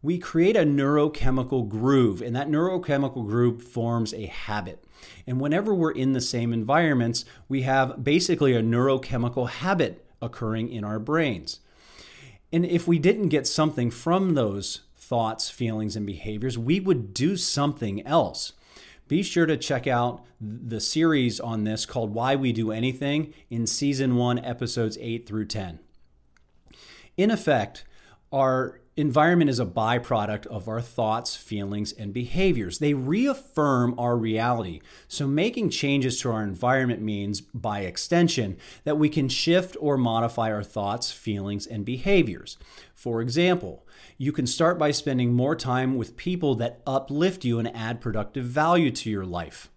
We 0.00 0.18
create 0.18 0.56
a 0.56 0.60
neurochemical 0.60 1.68
groove, 1.68 2.22
and 2.22 2.36
that 2.36 2.48
neurochemical 2.48 3.26
groove 3.26 3.62
forms 3.62 4.14
a 4.14 4.26
habit. 4.26 4.84
And 5.26 5.40
whenever 5.40 5.74
we're 5.74 5.90
in 5.90 6.12
the 6.12 6.20
same 6.20 6.52
environments, 6.52 7.24
we 7.48 7.62
have 7.62 8.04
basically 8.04 8.54
a 8.54 8.62
neurochemical 8.62 9.48
habit 9.48 10.06
occurring 10.22 10.70
in 10.70 10.84
our 10.84 10.98
brains. 10.98 11.60
And 12.54 12.64
if 12.64 12.86
we 12.86 13.00
didn't 13.00 13.30
get 13.30 13.48
something 13.48 13.90
from 13.90 14.34
those 14.34 14.82
thoughts, 14.96 15.50
feelings, 15.50 15.96
and 15.96 16.06
behaviors, 16.06 16.56
we 16.56 16.78
would 16.78 17.12
do 17.12 17.36
something 17.36 18.06
else. 18.06 18.52
be 19.08 19.24
sure 19.24 19.44
to 19.44 19.56
check 19.56 19.88
out 19.88 20.24
the 20.40 20.80
series 20.80 21.40
on 21.40 21.64
this 21.64 21.84
called 21.84 22.14
Why 22.14 22.36
We 22.36 22.52
Do 22.52 22.70
Anything 22.70 23.34
in 23.50 23.66
season 23.66 24.14
one, 24.14 24.38
episodes 24.38 24.96
8 25.00 25.26
through 25.26 25.46
10. 25.46 25.80
In 27.16 27.32
effect, 27.32 27.84
our 28.30 28.80
environment 28.96 29.50
is 29.50 29.58
a 29.58 29.66
byproduct 29.66 30.46
of 30.46 30.68
our 30.68 30.80
thoughts, 30.80 31.34
feelings, 31.34 31.92
and 31.92 32.12
behaviors. 32.12 32.78
They 32.78 32.94
reaffirm 32.94 33.98
our 33.98 34.16
reality. 34.16 34.80
So, 35.08 35.26
making 35.26 35.70
changes 35.70 36.20
to 36.20 36.30
our 36.30 36.42
environment 36.42 37.02
means, 37.02 37.40
by 37.40 37.80
extension, 37.80 38.56
that 38.84 38.98
we 38.98 39.08
can 39.08 39.28
shift 39.28 39.76
or 39.80 39.96
modify 39.96 40.52
our 40.52 40.62
thoughts, 40.62 41.10
feelings, 41.10 41.66
and 41.66 41.84
behaviors. 41.84 42.56
For 42.94 43.20
example, 43.20 43.86
you 44.16 44.32
can 44.32 44.46
start 44.46 44.78
by 44.78 44.92
spending 44.92 45.32
more 45.32 45.56
time 45.56 45.96
with 45.96 46.16
people 46.16 46.54
that 46.56 46.80
uplift 46.86 47.44
you 47.44 47.58
and 47.58 47.74
add 47.74 48.00
productive 48.00 48.44
value 48.44 48.90
to 48.92 49.10
your 49.10 49.26
life. 49.26 49.70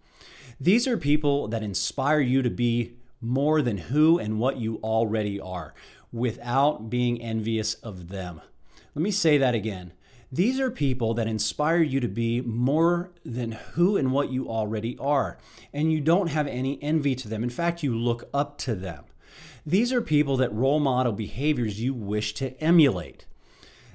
These 0.59 0.87
are 0.87 0.97
people 0.97 1.47
that 1.49 1.63
inspire 1.63 2.19
you 2.19 2.41
to 2.41 2.49
be 2.49 2.93
more 3.19 3.61
than 3.61 3.77
who 3.77 4.19
and 4.19 4.39
what 4.39 4.57
you 4.57 4.79
already 4.83 5.39
are 5.39 5.73
without 6.11 6.89
being 6.89 7.21
envious 7.21 7.73
of 7.75 8.09
them. 8.09 8.41
Let 8.97 9.03
me 9.03 9.11
say 9.11 9.37
that 9.37 9.53
again. 9.53 9.93
These 10.31 10.59
are 10.59 10.71
people 10.71 11.13
that 11.13 11.27
inspire 11.27 11.83
you 11.83 11.99
to 11.99 12.07
be 12.07 12.41
more 12.41 13.11
than 13.23 13.51
who 13.51 13.95
and 13.95 14.11
what 14.11 14.31
you 14.31 14.49
already 14.49 14.97
are, 14.97 15.37
and 15.71 15.91
you 15.91 16.01
don't 16.01 16.31
have 16.31 16.47
any 16.47 16.81
envy 16.81 17.13
to 17.17 17.27
them. 17.27 17.43
In 17.43 17.51
fact, 17.51 17.83
you 17.83 17.95
look 17.95 18.27
up 18.33 18.57
to 18.57 18.73
them. 18.73 19.03
These 19.63 19.93
are 19.93 20.01
people 20.01 20.35
that 20.37 20.51
role 20.51 20.79
model 20.79 21.13
behaviors 21.13 21.79
you 21.79 21.93
wish 21.93 22.33
to 22.33 22.59
emulate. 22.59 23.27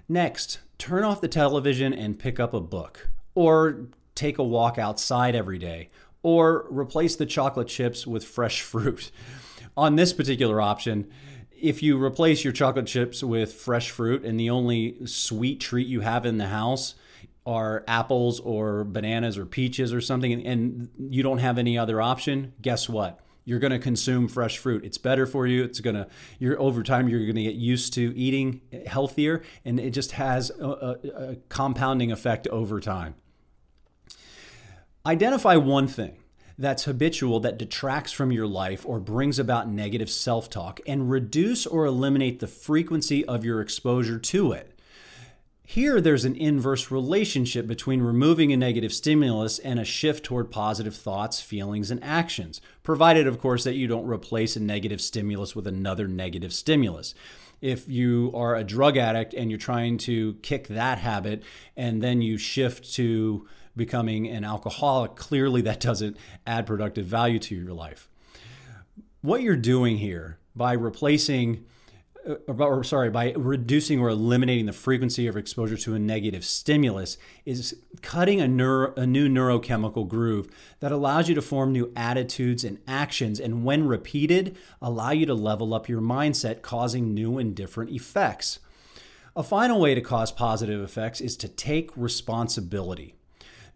Next, 0.08 0.60
turn 0.78 1.02
off 1.02 1.20
the 1.20 1.26
television 1.26 1.92
and 1.92 2.16
pick 2.16 2.38
up 2.38 2.54
a 2.54 2.60
book, 2.60 3.08
or 3.34 3.88
take 4.14 4.38
a 4.38 4.44
walk 4.44 4.78
outside 4.78 5.34
every 5.34 5.58
day, 5.58 5.90
or 6.22 6.64
replace 6.70 7.16
the 7.16 7.26
chocolate 7.26 7.66
chips 7.66 8.06
with 8.06 8.24
fresh 8.24 8.62
fruit. 8.62 9.10
On 9.76 9.96
this 9.96 10.12
particular 10.12 10.60
option, 10.60 11.10
if 11.62 11.82
you 11.82 12.02
replace 12.02 12.42
your 12.42 12.52
chocolate 12.52 12.86
chips 12.86 13.22
with 13.22 13.54
fresh 13.54 13.90
fruit 13.90 14.24
and 14.24 14.38
the 14.38 14.50
only 14.50 15.06
sweet 15.06 15.60
treat 15.60 15.86
you 15.86 16.00
have 16.00 16.26
in 16.26 16.36
the 16.36 16.48
house 16.48 16.96
are 17.46 17.84
apples 17.86 18.40
or 18.40 18.84
bananas 18.84 19.38
or 19.38 19.46
peaches 19.46 19.92
or 19.94 20.00
something 20.00 20.44
and 20.44 20.90
you 20.98 21.22
don't 21.22 21.38
have 21.38 21.58
any 21.58 21.78
other 21.78 22.00
option, 22.00 22.52
guess 22.60 22.88
what? 22.88 23.20
You're 23.44 23.60
going 23.60 23.72
to 23.72 23.78
consume 23.78 24.28
fresh 24.28 24.58
fruit. 24.58 24.84
It's 24.84 24.98
better 24.98 25.26
for 25.26 25.46
you. 25.46 25.64
It's 25.64 25.80
going 25.80 25.96
to 25.96 26.08
you're 26.38 26.60
over 26.60 26.82
time 26.82 27.08
you're 27.08 27.20
going 27.20 27.36
to 27.36 27.42
get 27.42 27.54
used 27.54 27.92
to 27.94 28.16
eating 28.16 28.60
healthier 28.86 29.42
and 29.64 29.78
it 29.78 29.90
just 29.90 30.12
has 30.12 30.50
a, 30.50 30.66
a, 30.66 31.08
a 31.30 31.36
compounding 31.48 32.10
effect 32.10 32.48
over 32.48 32.80
time. 32.80 33.14
Identify 35.06 35.56
one 35.56 35.86
thing 35.86 36.16
that's 36.58 36.84
habitual 36.84 37.40
that 37.40 37.58
detracts 37.58 38.12
from 38.12 38.32
your 38.32 38.46
life 38.46 38.84
or 38.86 39.00
brings 39.00 39.38
about 39.38 39.68
negative 39.68 40.10
self 40.10 40.50
talk 40.50 40.80
and 40.86 41.10
reduce 41.10 41.66
or 41.66 41.86
eliminate 41.86 42.40
the 42.40 42.46
frequency 42.46 43.24
of 43.24 43.44
your 43.44 43.60
exposure 43.60 44.18
to 44.18 44.52
it. 44.52 44.72
Here, 45.64 46.02
there's 46.02 46.26
an 46.26 46.36
inverse 46.36 46.90
relationship 46.90 47.66
between 47.66 48.02
removing 48.02 48.52
a 48.52 48.58
negative 48.58 48.92
stimulus 48.92 49.58
and 49.58 49.80
a 49.80 49.86
shift 49.86 50.22
toward 50.22 50.50
positive 50.50 50.94
thoughts, 50.94 51.40
feelings, 51.40 51.90
and 51.90 52.02
actions, 52.04 52.60
provided, 52.82 53.26
of 53.26 53.40
course, 53.40 53.64
that 53.64 53.76
you 53.76 53.86
don't 53.86 54.06
replace 54.06 54.54
a 54.54 54.60
negative 54.60 55.00
stimulus 55.00 55.56
with 55.56 55.66
another 55.66 56.06
negative 56.06 56.52
stimulus. 56.52 57.14
If 57.62 57.88
you 57.88 58.32
are 58.34 58.56
a 58.56 58.64
drug 58.64 58.98
addict 58.98 59.32
and 59.32 59.50
you're 59.50 59.58
trying 59.58 59.96
to 59.98 60.34
kick 60.42 60.66
that 60.68 60.98
habit 60.98 61.42
and 61.74 62.02
then 62.02 62.20
you 62.20 62.36
shift 62.36 62.92
to 62.96 63.48
becoming 63.76 64.28
an 64.28 64.44
alcoholic, 64.44 65.16
clearly 65.16 65.62
that 65.62 65.80
doesn't 65.80 66.16
add 66.46 66.66
productive 66.66 67.06
value 67.06 67.38
to 67.38 67.54
your 67.54 67.72
life. 67.72 68.08
What 69.20 69.42
you're 69.42 69.56
doing 69.56 69.98
here 69.98 70.38
by 70.54 70.72
replacing 70.72 71.64
uh, 72.28 72.34
or 72.56 72.84
sorry, 72.84 73.10
by 73.10 73.32
reducing 73.32 73.98
or 73.98 74.08
eliminating 74.08 74.66
the 74.66 74.72
frequency 74.72 75.26
of 75.26 75.36
exposure 75.36 75.76
to 75.76 75.94
a 75.94 75.98
negative 75.98 76.44
stimulus 76.44 77.18
is 77.44 77.76
cutting 78.00 78.40
a, 78.40 78.46
neuro, 78.46 78.94
a 78.96 79.04
new 79.04 79.28
neurochemical 79.28 80.06
groove 80.06 80.48
that 80.78 80.92
allows 80.92 81.28
you 81.28 81.34
to 81.34 81.42
form 81.42 81.72
new 81.72 81.92
attitudes 81.96 82.62
and 82.62 82.78
actions, 82.86 83.40
and 83.40 83.64
when 83.64 83.88
repeated, 83.88 84.56
allow 84.80 85.10
you 85.10 85.26
to 85.26 85.34
level 85.34 85.74
up 85.74 85.88
your 85.88 86.00
mindset, 86.00 86.62
causing 86.62 87.12
new 87.12 87.38
and 87.38 87.56
different 87.56 87.90
effects. 87.90 88.60
A 89.34 89.42
final 89.42 89.80
way 89.80 89.94
to 89.94 90.00
cause 90.00 90.30
positive 90.30 90.80
effects 90.80 91.20
is 91.20 91.36
to 91.38 91.48
take 91.48 91.90
responsibility. 91.96 93.16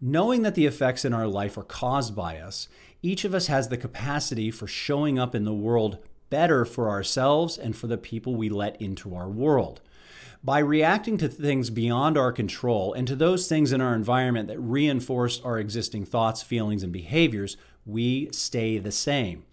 Knowing 0.00 0.42
that 0.42 0.54
the 0.54 0.66
effects 0.66 1.06
in 1.06 1.14
our 1.14 1.26
life 1.26 1.56
are 1.56 1.62
caused 1.62 2.14
by 2.14 2.38
us, 2.38 2.68
each 3.02 3.24
of 3.24 3.34
us 3.34 3.46
has 3.46 3.68
the 3.68 3.78
capacity 3.78 4.50
for 4.50 4.66
showing 4.66 5.18
up 5.18 5.34
in 5.34 5.44
the 5.44 5.54
world 5.54 5.98
better 6.28 6.66
for 6.66 6.90
ourselves 6.90 7.56
and 7.56 7.74
for 7.74 7.86
the 7.86 7.96
people 7.96 8.34
we 8.34 8.50
let 8.50 8.80
into 8.80 9.14
our 9.14 9.28
world. 9.28 9.80
By 10.44 10.58
reacting 10.58 11.16
to 11.18 11.28
things 11.28 11.70
beyond 11.70 12.18
our 12.18 12.30
control 12.30 12.92
and 12.92 13.08
to 13.08 13.16
those 13.16 13.48
things 13.48 13.72
in 13.72 13.80
our 13.80 13.94
environment 13.94 14.48
that 14.48 14.60
reinforce 14.60 15.40
our 15.40 15.58
existing 15.58 16.04
thoughts, 16.04 16.42
feelings, 16.42 16.82
and 16.82 16.92
behaviors, 16.92 17.56
we 17.86 18.28
stay 18.32 18.76
the 18.76 18.92
same. 18.92 19.44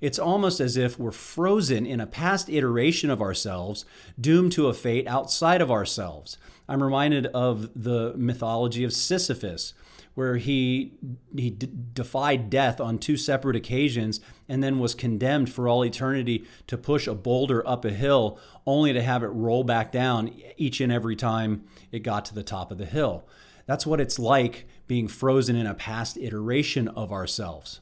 It's 0.00 0.18
almost 0.18 0.60
as 0.60 0.78
if 0.78 0.98
we're 0.98 1.12
frozen 1.12 1.84
in 1.84 2.00
a 2.00 2.06
past 2.06 2.48
iteration 2.48 3.10
of 3.10 3.20
ourselves, 3.20 3.84
doomed 4.18 4.52
to 4.52 4.68
a 4.68 4.74
fate 4.74 5.06
outside 5.06 5.60
of 5.60 5.70
ourselves. 5.70 6.38
I'm 6.66 6.82
reminded 6.82 7.26
of 7.26 7.70
the 7.80 8.14
mythology 8.16 8.82
of 8.82 8.94
Sisyphus, 8.94 9.74
where 10.14 10.36
he 10.36 10.92
he 11.36 11.50
d- 11.50 11.70
defied 11.92 12.50
death 12.50 12.80
on 12.80 12.98
two 12.98 13.16
separate 13.16 13.56
occasions 13.56 14.20
and 14.48 14.62
then 14.62 14.78
was 14.78 14.94
condemned 14.94 15.50
for 15.50 15.68
all 15.68 15.84
eternity 15.84 16.44
to 16.66 16.76
push 16.76 17.06
a 17.06 17.14
boulder 17.14 17.66
up 17.66 17.84
a 17.84 17.90
hill 17.90 18.38
only 18.66 18.92
to 18.92 19.02
have 19.02 19.22
it 19.22 19.28
roll 19.28 19.64
back 19.64 19.92
down 19.92 20.32
each 20.56 20.80
and 20.80 20.92
every 20.92 21.16
time 21.16 21.64
it 21.92 22.00
got 22.00 22.24
to 22.24 22.34
the 22.34 22.42
top 22.42 22.70
of 22.70 22.78
the 22.78 22.86
hill. 22.86 23.24
That's 23.66 23.86
what 23.86 24.00
it's 24.00 24.18
like 24.18 24.66
being 24.86 25.06
frozen 25.06 25.54
in 25.54 25.66
a 25.66 25.74
past 25.74 26.16
iteration 26.16 26.88
of 26.88 27.12
ourselves. 27.12 27.80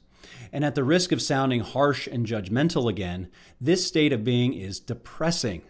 And 0.52 0.64
at 0.64 0.74
the 0.74 0.84
risk 0.84 1.12
of 1.12 1.22
sounding 1.22 1.60
harsh 1.60 2.06
and 2.06 2.26
judgmental 2.26 2.90
again, 2.90 3.28
this 3.60 3.86
state 3.86 4.12
of 4.12 4.24
being 4.24 4.52
is 4.54 4.80
depressing. 4.80 5.62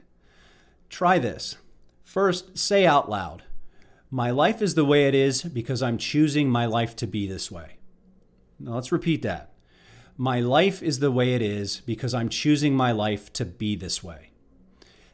Try 0.88 1.18
this. 1.18 1.57
First, 2.05 2.59
say 2.59 2.87
out 2.87 3.09
loud, 3.09 3.44
my 4.11 4.31
life 4.31 4.62
is 4.62 4.75
the 4.75 4.85
way 4.85 5.07
it 5.07 5.14
is 5.14 5.42
because 5.42 5.83
I'm 5.83 5.99
choosing 5.99 6.49
my 6.49 6.64
life 6.64 6.97
to 6.97 7.07
be 7.07 7.27
this 7.27 7.51
way. 7.51 7.77
Now 8.59 8.75
let's 8.75 8.92
repeat 8.92 9.23
that. 9.23 9.53
My 10.16 10.40
life 10.40 10.83
is 10.83 10.99
the 10.99 11.12
way 11.12 11.35
it 11.35 11.42
is 11.42 11.81
because 11.81 12.14
I'm 12.14 12.29
choosing 12.29 12.75
my 12.75 12.90
life 12.90 13.33
to 13.35 13.44
be 13.44 13.77
this 13.77 14.03
way. 14.03 14.31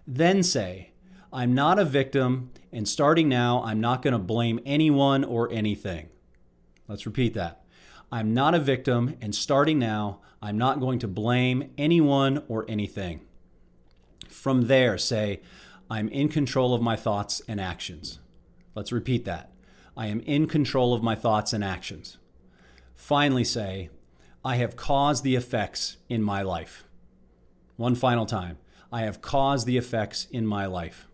Then 0.06 0.42
say, 0.42 0.92
I'm 1.32 1.54
not 1.54 1.78
a 1.78 1.84
victim, 1.84 2.50
and 2.72 2.88
starting 2.88 3.28
now, 3.28 3.62
I'm 3.64 3.80
not 3.80 4.00
going 4.00 4.12
to 4.12 4.18
blame 4.18 4.60
anyone 4.64 5.24
or 5.24 5.50
anything. 5.50 6.08
Let's 6.86 7.06
repeat 7.06 7.34
that. 7.34 7.64
I'm 8.12 8.32
not 8.32 8.54
a 8.54 8.60
victim, 8.60 9.16
and 9.20 9.34
starting 9.34 9.78
now, 9.78 10.20
I'm 10.40 10.56
not 10.56 10.78
going 10.78 11.00
to 11.00 11.08
blame 11.08 11.70
anyone 11.76 12.44
or 12.48 12.64
anything. 12.68 13.22
From 14.28 14.68
there, 14.68 14.96
say, 14.96 15.40
I'm 15.90 16.08
in 16.08 16.28
control 16.28 16.72
of 16.72 16.80
my 16.80 16.96
thoughts 16.96 17.42
and 17.48 17.60
actions. 17.60 18.20
Let's 18.74 18.92
repeat 18.92 19.24
that. 19.24 19.50
I 19.96 20.06
am 20.08 20.20
in 20.20 20.46
control 20.46 20.92
of 20.92 21.02
my 21.02 21.14
thoughts 21.14 21.52
and 21.52 21.62
actions. 21.62 22.18
Finally, 22.94 23.44
say, 23.44 23.90
I 24.44 24.56
have 24.56 24.76
caused 24.76 25.24
the 25.24 25.36
effects 25.36 25.96
in 26.08 26.22
my 26.22 26.42
life. 26.42 26.84
One 27.76 27.94
final 27.94 28.26
time. 28.26 28.58
I 28.92 29.02
have 29.02 29.22
caused 29.22 29.66
the 29.66 29.76
effects 29.76 30.26
in 30.30 30.46
my 30.46 30.66
life. 30.66 31.08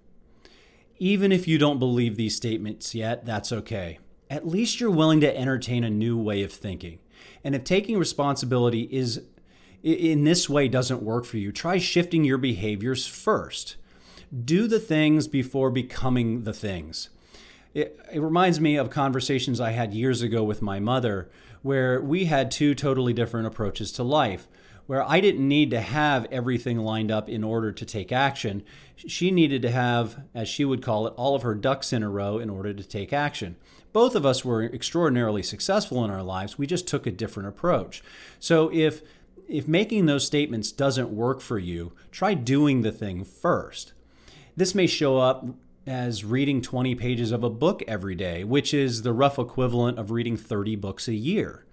Even 0.98 1.32
if 1.32 1.48
you 1.48 1.56
don't 1.56 1.78
believe 1.78 2.16
these 2.16 2.36
statements 2.36 2.94
yet, 2.94 3.24
that's 3.24 3.52
okay. 3.52 3.98
At 4.28 4.46
least 4.46 4.80
you're 4.80 4.90
willing 4.90 5.20
to 5.20 5.36
entertain 5.36 5.84
a 5.84 5.90
new 5.90 6.18
way 6.18 6.42
of 6.42 6.52
thinking. 6.52 6.98
And 7.42 7.54
if 7.54 7.64
taking 7.64 7.98
responsibility 7.98 8.82
is 8.90 9.22
in 9.82 10.24
this 10.24 10.48
way 10.48 10.68
doesn't 10.68 11.02
work 11.02 11.24
for 11.24 11.38
you, 11.38 11.52
try 11.52 11.78
shifting 11.78 12.24
your 12.24 12.36
behaviors 12.36 13.06
first. 13.06 13.76
Do 14.44 14.68
the 14.68 14.78
things 14.78 15.26
before 15.26 15.70
becoming 15.70 16.44
the 16.44 16.52
things 16.52 17.08
it, 17.74 17.98
it 18.12 18.20
reminds 18.20 18.61
me 18.61 18.76
of 18.76 18.90
conversations 18.90 19.61
I 19.61 19.70
had 19.70 19.94
years 19.94 20.22
ago 20.22 20.42
with 20.42 20.62
my 20.62 20.80
mother, 20.80 21.30
where 21.62 22.00
we 22.00 22.24
had 22.24 22.50
two 22.50 22.74
totally 22.74 23.12
different 23.12 23.46
approaches 23.46 23.92
to 23.92 24.02
life. 24.02 24.48
Where 24.87 25.09
I 25.09 25.20
didn't 25.20 25.46
need 25.46 25.70
to 25.70 25.80
have 25.80 26.26
everything 26.33 26.78
lined 26.78 27.12
up 27.12 27.28
in 27.28 27.44
order 27.44 27.70
to 27.70 27.85
take 27.85 28.11
action. 28.11 28.64
She 28.96 29.30
needed 29.30 29.62
to 29.62 29.70
have, 29.70 30.24
as 30.35 30.48
she 30.48 30.64
would 30.64 30.83
call 30.83 31.06
it, 31.06 31.14
all 31.16 31.37
of 31.37 31.42
her 31.42 31.54
ducks 31.54 31.92
in 31.92 32.02
a 32.02 32.11
row 32.11 32.38
in 32.38 32.50
order 32.50 32.74
to 32.74 32.83
take 32.83 33.12
action. 33.12 33.54
Both 33.92 34.16
of 34.16 34.26
us 34.26 34.44
were 34.44 34.64
extraordinarily 34.64 35.44
successful 35.44 36.04
in 36.04 36.11
our 36.11 36.24
lives. 36.24 36.59
We 36.59 36.66
just 36.66 36.88
took 36.88 37.06
a 37.06 37.12
different 37.12 37.48
approach. 37.48 38.02
So 38.40 38.68
if 38.72 39.02
if 39.48 39.68
making 39.68 40.06
those 40.06 40.26
statements 40.26 40.72
doesn't 40.72 41.11
work 41.11 41.40
for 41.40 41.59
you, 41.59 41.92
try 42.11 42.35
doing 42.35 42.83
the 42.83 42.92
thing 42.92 43.24
first. 43.24 43.92
This 44.56 44.74
may 44.74 44.88
show 44.88 45.18
up 45.18 45.46
as 45.86 46.24
reading 46.24 46.60
20 46.60 46.94
pages 46.94 47.32
of 47.32 47.42
a 47.42 47.50
book 47.50 47.82
every 47.88 48.14
day, 48.14 48.44
which 48.44 48.74
is 48.74 49.02
the 49.02 49.12
rough 49.12 49.38
equivalent 49.38 49.98
of 49.98 50.10
reading 50.10 50.36
30 50.36 50.76
books 50.76 51.08
a 51.08 51.14
year. 51.14 51.64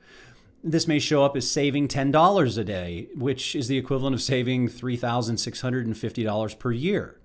This 0.64 0.88
may 0.88 1.00
show 1.00 1.24
up 1.24 1.36
as 1.38 1.50
saving 1.50 1.88
$10 1.88 2.58
a 2.58 2.64
day, 2.64 3.10
which 3.16 3.56
is 3.56 3.68
the 3.68 3.78
equivalent 3.78 4.14
of 4.14 4.22
saving 4.22 4.70
$3,650 4.70 6.60
per 6.60 6.72
year. 6.72 7.20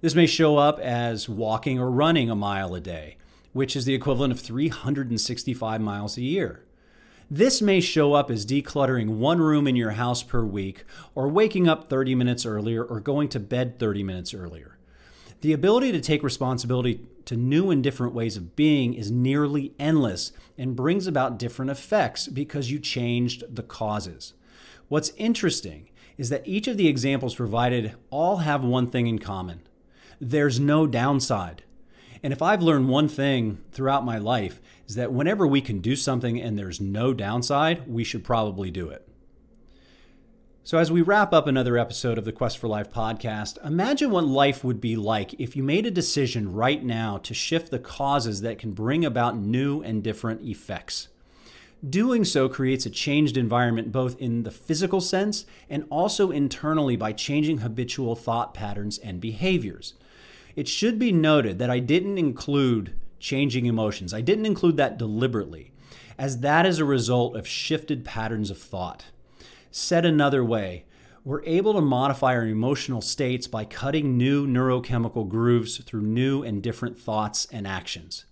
This 0.00 0.14
may 0.14 0.26
show 0.26 0.56
up 0.56 0.78
as 0.78 1.28
walking 1.28 1.78
or 1.78 1.90
running 1.90 2.30
a 2.30 2.34
mile 2.34 2.74
a 2.74 2.80
day, 2.80 3.16
which 3.52 3.76
is 3.76 3.84
the 3.84 3.94
equivalent 3.94 4.32
of 4.32 4.40
365 4.40 5.80
miles 5.80 6.16
a 6.16 6.22
year. 6.22 6.64
This 7.30 7.60
may 7.62 7.80
show 7.80 8.14
up 8.14 8.30
as 8.30 8.46
decluttering 8.46 9.18
one 9.18 9.38
room 9.40 9.68
in 9.68 9.76
your 9.76 9.92
house 9.92 10.22
per 10.22 10.44
week, 10.44 10.84
or 11.14 11.28
waking 11.28 11.68
up 11.68 11.88
30 11.88 12.14
minutes 12.14 12.46
earlier, 12.46 12.82
or 12.82 12.98
going 12.98 13.28
to 13.28 13.38
bed 13.38 13.78
30 13.78 14.02
minutes 14.02 14.34
earlier. 14.34 14.78
The 15.40 15.52
ability 15.54 15.92
to 15.92 16.00
take 16.00 16.22
responsibility 16.22 17.00
to 17.24 17.36
new 17.36 17.70
and 17.70 17.82
different 17.82 18.12
ways 18.12 18.36
of 18.36 18.56
being 18.56 18.92
is 18.92 19.10
nearly 19.10 19.72
endless 19.78 20.32
and 20.58 20.76
brings 20.76 21.06
about 21.06 21.38
different 21.38 21.70
effects 21.70 22.28
because 22.28 22.70
you 22.70 22.78
changed 22.78 23.44
the 23.54 23.62
causes. 23.62 24.34
What's 24.88 25.12
interesting 25.16 25.88
is 26.18 26.28
that 26.28 26.46
each 26.46 26.68
of 26.68 26.76
the 26.76 26.88
examples 26.88 27.34
provided 27.34 27.94
all 28.10 28.38
have 28.38 28.62
one 28.62 28.88
thing 28.88 29.06
in 29.06 29.18
common 29.18 29.62
there's 30.22 30.60
no 30.60 30.86
downside. 30.86 31.62
And 32.22 32.30
if 32.30 32.42
I've 32.42 32.60
learned 32.60 32.90
one 32.90 33.08
thing 33.08 33.56
throughout 33.72 34.04
my 34.04 34.18
life, 34.18 34.60
is 34.86 34.96
that 34.96 35.12
whenever 35.12 35.46
we 35.46 35.62
can 35.62 35.78
do 35.78 35.96
something 35.96 36.38
and 36.38 36.58
there's 36.58 36.78
no 36.78 37.14
downside, 37.14 37.88
we 37.88 38.04
should 38.04 38.22
probably 38.22 38.70
do 38.70 38.90
it. 38.90 39.08
So, 40.62 40.76
as 40.76 40.92
we 40.92 41.00
wrap 41.00 41.32
up 41.32 41.46
another 41.46 41.78
episode 41.78 42.18
of 42.18 42.26
the 42.26 42.32
Quest 42.32 42.58
for 42.58 42.68
Life 42.68 42.92
podcast, 42.92 43.64
imagine 43.64 44.10
what 44.10 44.26
life 44.26 44.62
would 44.62 44.78
be 44.78 44.94
like 44.94 45.32
if 45.40 45.56
you 45.56 45.62
made 45.62 45.86
a 45.86 45.90
decision 45.90 46.52
right 46.52 46.84
now 46.84 47.16
to 47.18 47.32
shift 47.32 47.70
the 47.70 47.78
causes 47.78 48.42
that 48.42 48.58
can 48.58 48.72
bring 48.72 49.02
about 49.02 49.38
new 49.38 49.80
and 49.82 50.02
different 50.02 50.42
effects. 50.42 51.08
Doing 51.88 52.26
so 52.26 52.46
creates 52.46 52.84
a 52.84 52.90
changed 52.90 53.38
environment 53.38 53.90
both 53.90 54.20
in 54.20 54.42
the 54.42 54.50
physical 54.50 55.00
sense 55.00 55.46
and 55.70 55.86
also 55.88 56.30
internally 56.30 56.94
by 56.94 57.14
changing 57.14 57.58
habitual 57.58 58.14
thought 58.14 58.52
patterns 58.52 58.98
and 58.98 59.18
behaviors. 59.18 59.94
It 60.56 60.68
should 60.68 60.98
be 60.98 61.10
noted 61.10 61.58
that 61.58 61.70
I 61.70 61.78
didn't 61.78 62.18
include 62.18 62.92
changing 63.18 63.64
emotions, 63.64 64.12
I 64.12 64.20
didn't 64.20 64.46
include 64.46 64.76
that 64.76 64.98
deliberately, 64.98 65.72
as 66.18 66.40
that 66.40 66.66
is 66.66 66.78
a 66.78 66.84
result 66.84 67.34
of 67.34 67.48
shifted 67.48 68.04
patterns 68.04 68.50
of 68.50 68.58
thought. 68.58 69.06
Said 69.72 70.04
another 70.04 70.44
way, 70.44 70.84
we're 71.24 71.44
able 71.44 71.74
to 71.74 71.80
modify 71.80 72.34
our 72.34 72.46
emotional 72.46 73.00
states 73.00 73.46
by 73.46 73.64
cutting 73.64 74.16
new 74.16 74.44
neurochemical 74.46 75.28
grooves 75.28 75.78
through 75.78 76.02
new 76.02 76.42
and 76.42 76.60
different 76.60 76.98
thoughts 76.98 77.46
and 77.52 77.68
actions. 77.68 78.24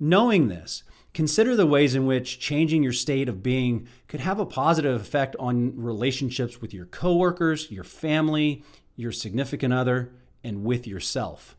Knowing 0.00 0.48
this, 0.48 0.84
consider 1.12 1.54
the 1.54 1.66
ways 1.66 1.94
in 1.94 2.06
which 2.06 2.38
changing 2.38 2.82
your 2.82 2.92
state 2.92 3.28
of 3.28 3.42
being 3.42 3.86
could 4.06 4.20
have 4.20 4.40
a 4.40 4.46
positive 4.46 4.98
effect 4.98 5.36
on 5.38 5.76
relationships 5.76 6.62
with 6.62 6.72
your 6.72 6.86
coworkers, 6.86 7.70
your 7.70 7.84
family, 7.84 8.62
your 8.96 9.12
significant 9.12 9.74
other, 9.74 10.12
and 10.42 10.64
with 10.64 10.86
yourself. 10.86 11.54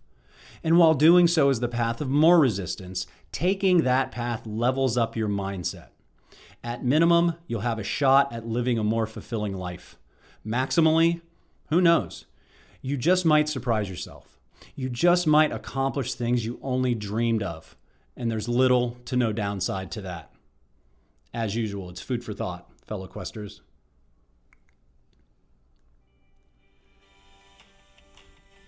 And 0.63 0.79
while 0.79 0.95
doing 0.95 1.27
so 1.27 1.49
is 1.49 1.59
the 1.59 1.67
path 1.67 2.01
of 2.01 2.09
more 2.09 2.39
resistance, 2.39 3.05
taking 3.31 3.83
that 3.83 4.11
path 4.11 4.47
levels 4.47 4.97
up 4.97 5.15
your 5.15 5.29
mindset. 5.29 5.89
At 6.63 6.83
minimum, 6.83 7.35
you'll 7.47 7.61
have 7.61 7.79
a 7.79 7.83
shot 7.83 8.33
at 8.33 8.45
living 8.45 8.77
a 8.77 8.83
more 8.83 9.07
fulfilling 9.07 9.53
life. 9.53 9.97
Maximally, 10.45 11.21
who 11.69 11.79
knows? 11.79 12.25
You 12.81 12.97
just 12.97 13.25
might 13.25 13.47
surprise 13.47 13.89
yourself. 13.89 14.39
You 14.75 14.89
just 14.89 15.25
might 15.25 15.51
accomplish 15.51 16.13
things 16.13 16.45
you 16.45 16.59
only 16.61 16.95
dreamed 16.95 17.43
of. 17.43 17.75
And 18.17 18.29
there's 18.29 18.49
little 18.49 18.97
to 19.05 19.15
no 19.15 19.31
downside 19.31 19.91
to 19.91 20.01
that. 20.01 20.33
As 21.33 21.55
usual, 21.55 21.89
it's 21.89 22.01
food 22.01 22.23
for 22.23 22.33
thought, 22.33 22.69
fellow 22.87 23.07
questers. 23.07 23.61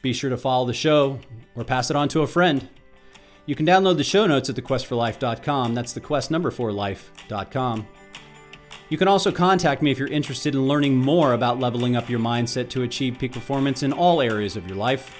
Be 0.01 0.13
sure 0.13 0.29
to 0.29 0.37
follow 0.37 0.65
the 0.65 0.73
show 0.73 1.19
or 1.55 1.63
pass 1.63 1.89
it 1.89 1.95
on 1.95 2.07
to 2.09 2.21
a 2.21 2.27
friend. 2.27 2.67
You 3.51 3.55
can 3.55 3.65
download 3.65 3.97
the 3.97 4.05
show 4.05 4.25
notes 4.27 4.49
at 4.49 4.55
thequestforlife.com. 4.55 5.75
That's 5.75 5.91
the 5.91 5.99
quest 5.99 6.31
number 6.31 6.51
for 6.51 6.71
life.com. 6.71 7.85
You 8.87 8.97
can 8.97 9.09
also 9.09 9.29
contact 9.29 9.81
me 9.81 9.91
if 9.91 9.99
you're 9.99 10.07
interested 10.07 10.55
in 10.55 10.69
learning 10.69 10.95
more 10.95 11.33
about 11.33 11.59
leveling 11.59 11.97
up 11.97 12.09
your 12.09 12.21
mindset 12.21 12.69
to 12.69 12.83
achieve 12.83 13.19
peak 13.19 13.33
performance 13.33 13.83
in 13.83 13.91
all 13.91 14.21
areas 14.21 14.55
of 14.55 14.67
your 14.67 14.77
life. 14.77 15.13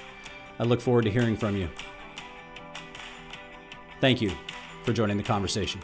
I 0.60 0.64
look 0.64 0.80
forward 0.80 1.04
to 1.04 1.12
hearing 1.12 1.36
from 1.36 1.58
you. 1.58 1.68
Thank 4.00 4.22
you 4.22 4.32
for 4.86 4.94
joining 4.94 5.18
the 5.18 5.24
conversation. 5.24 5.82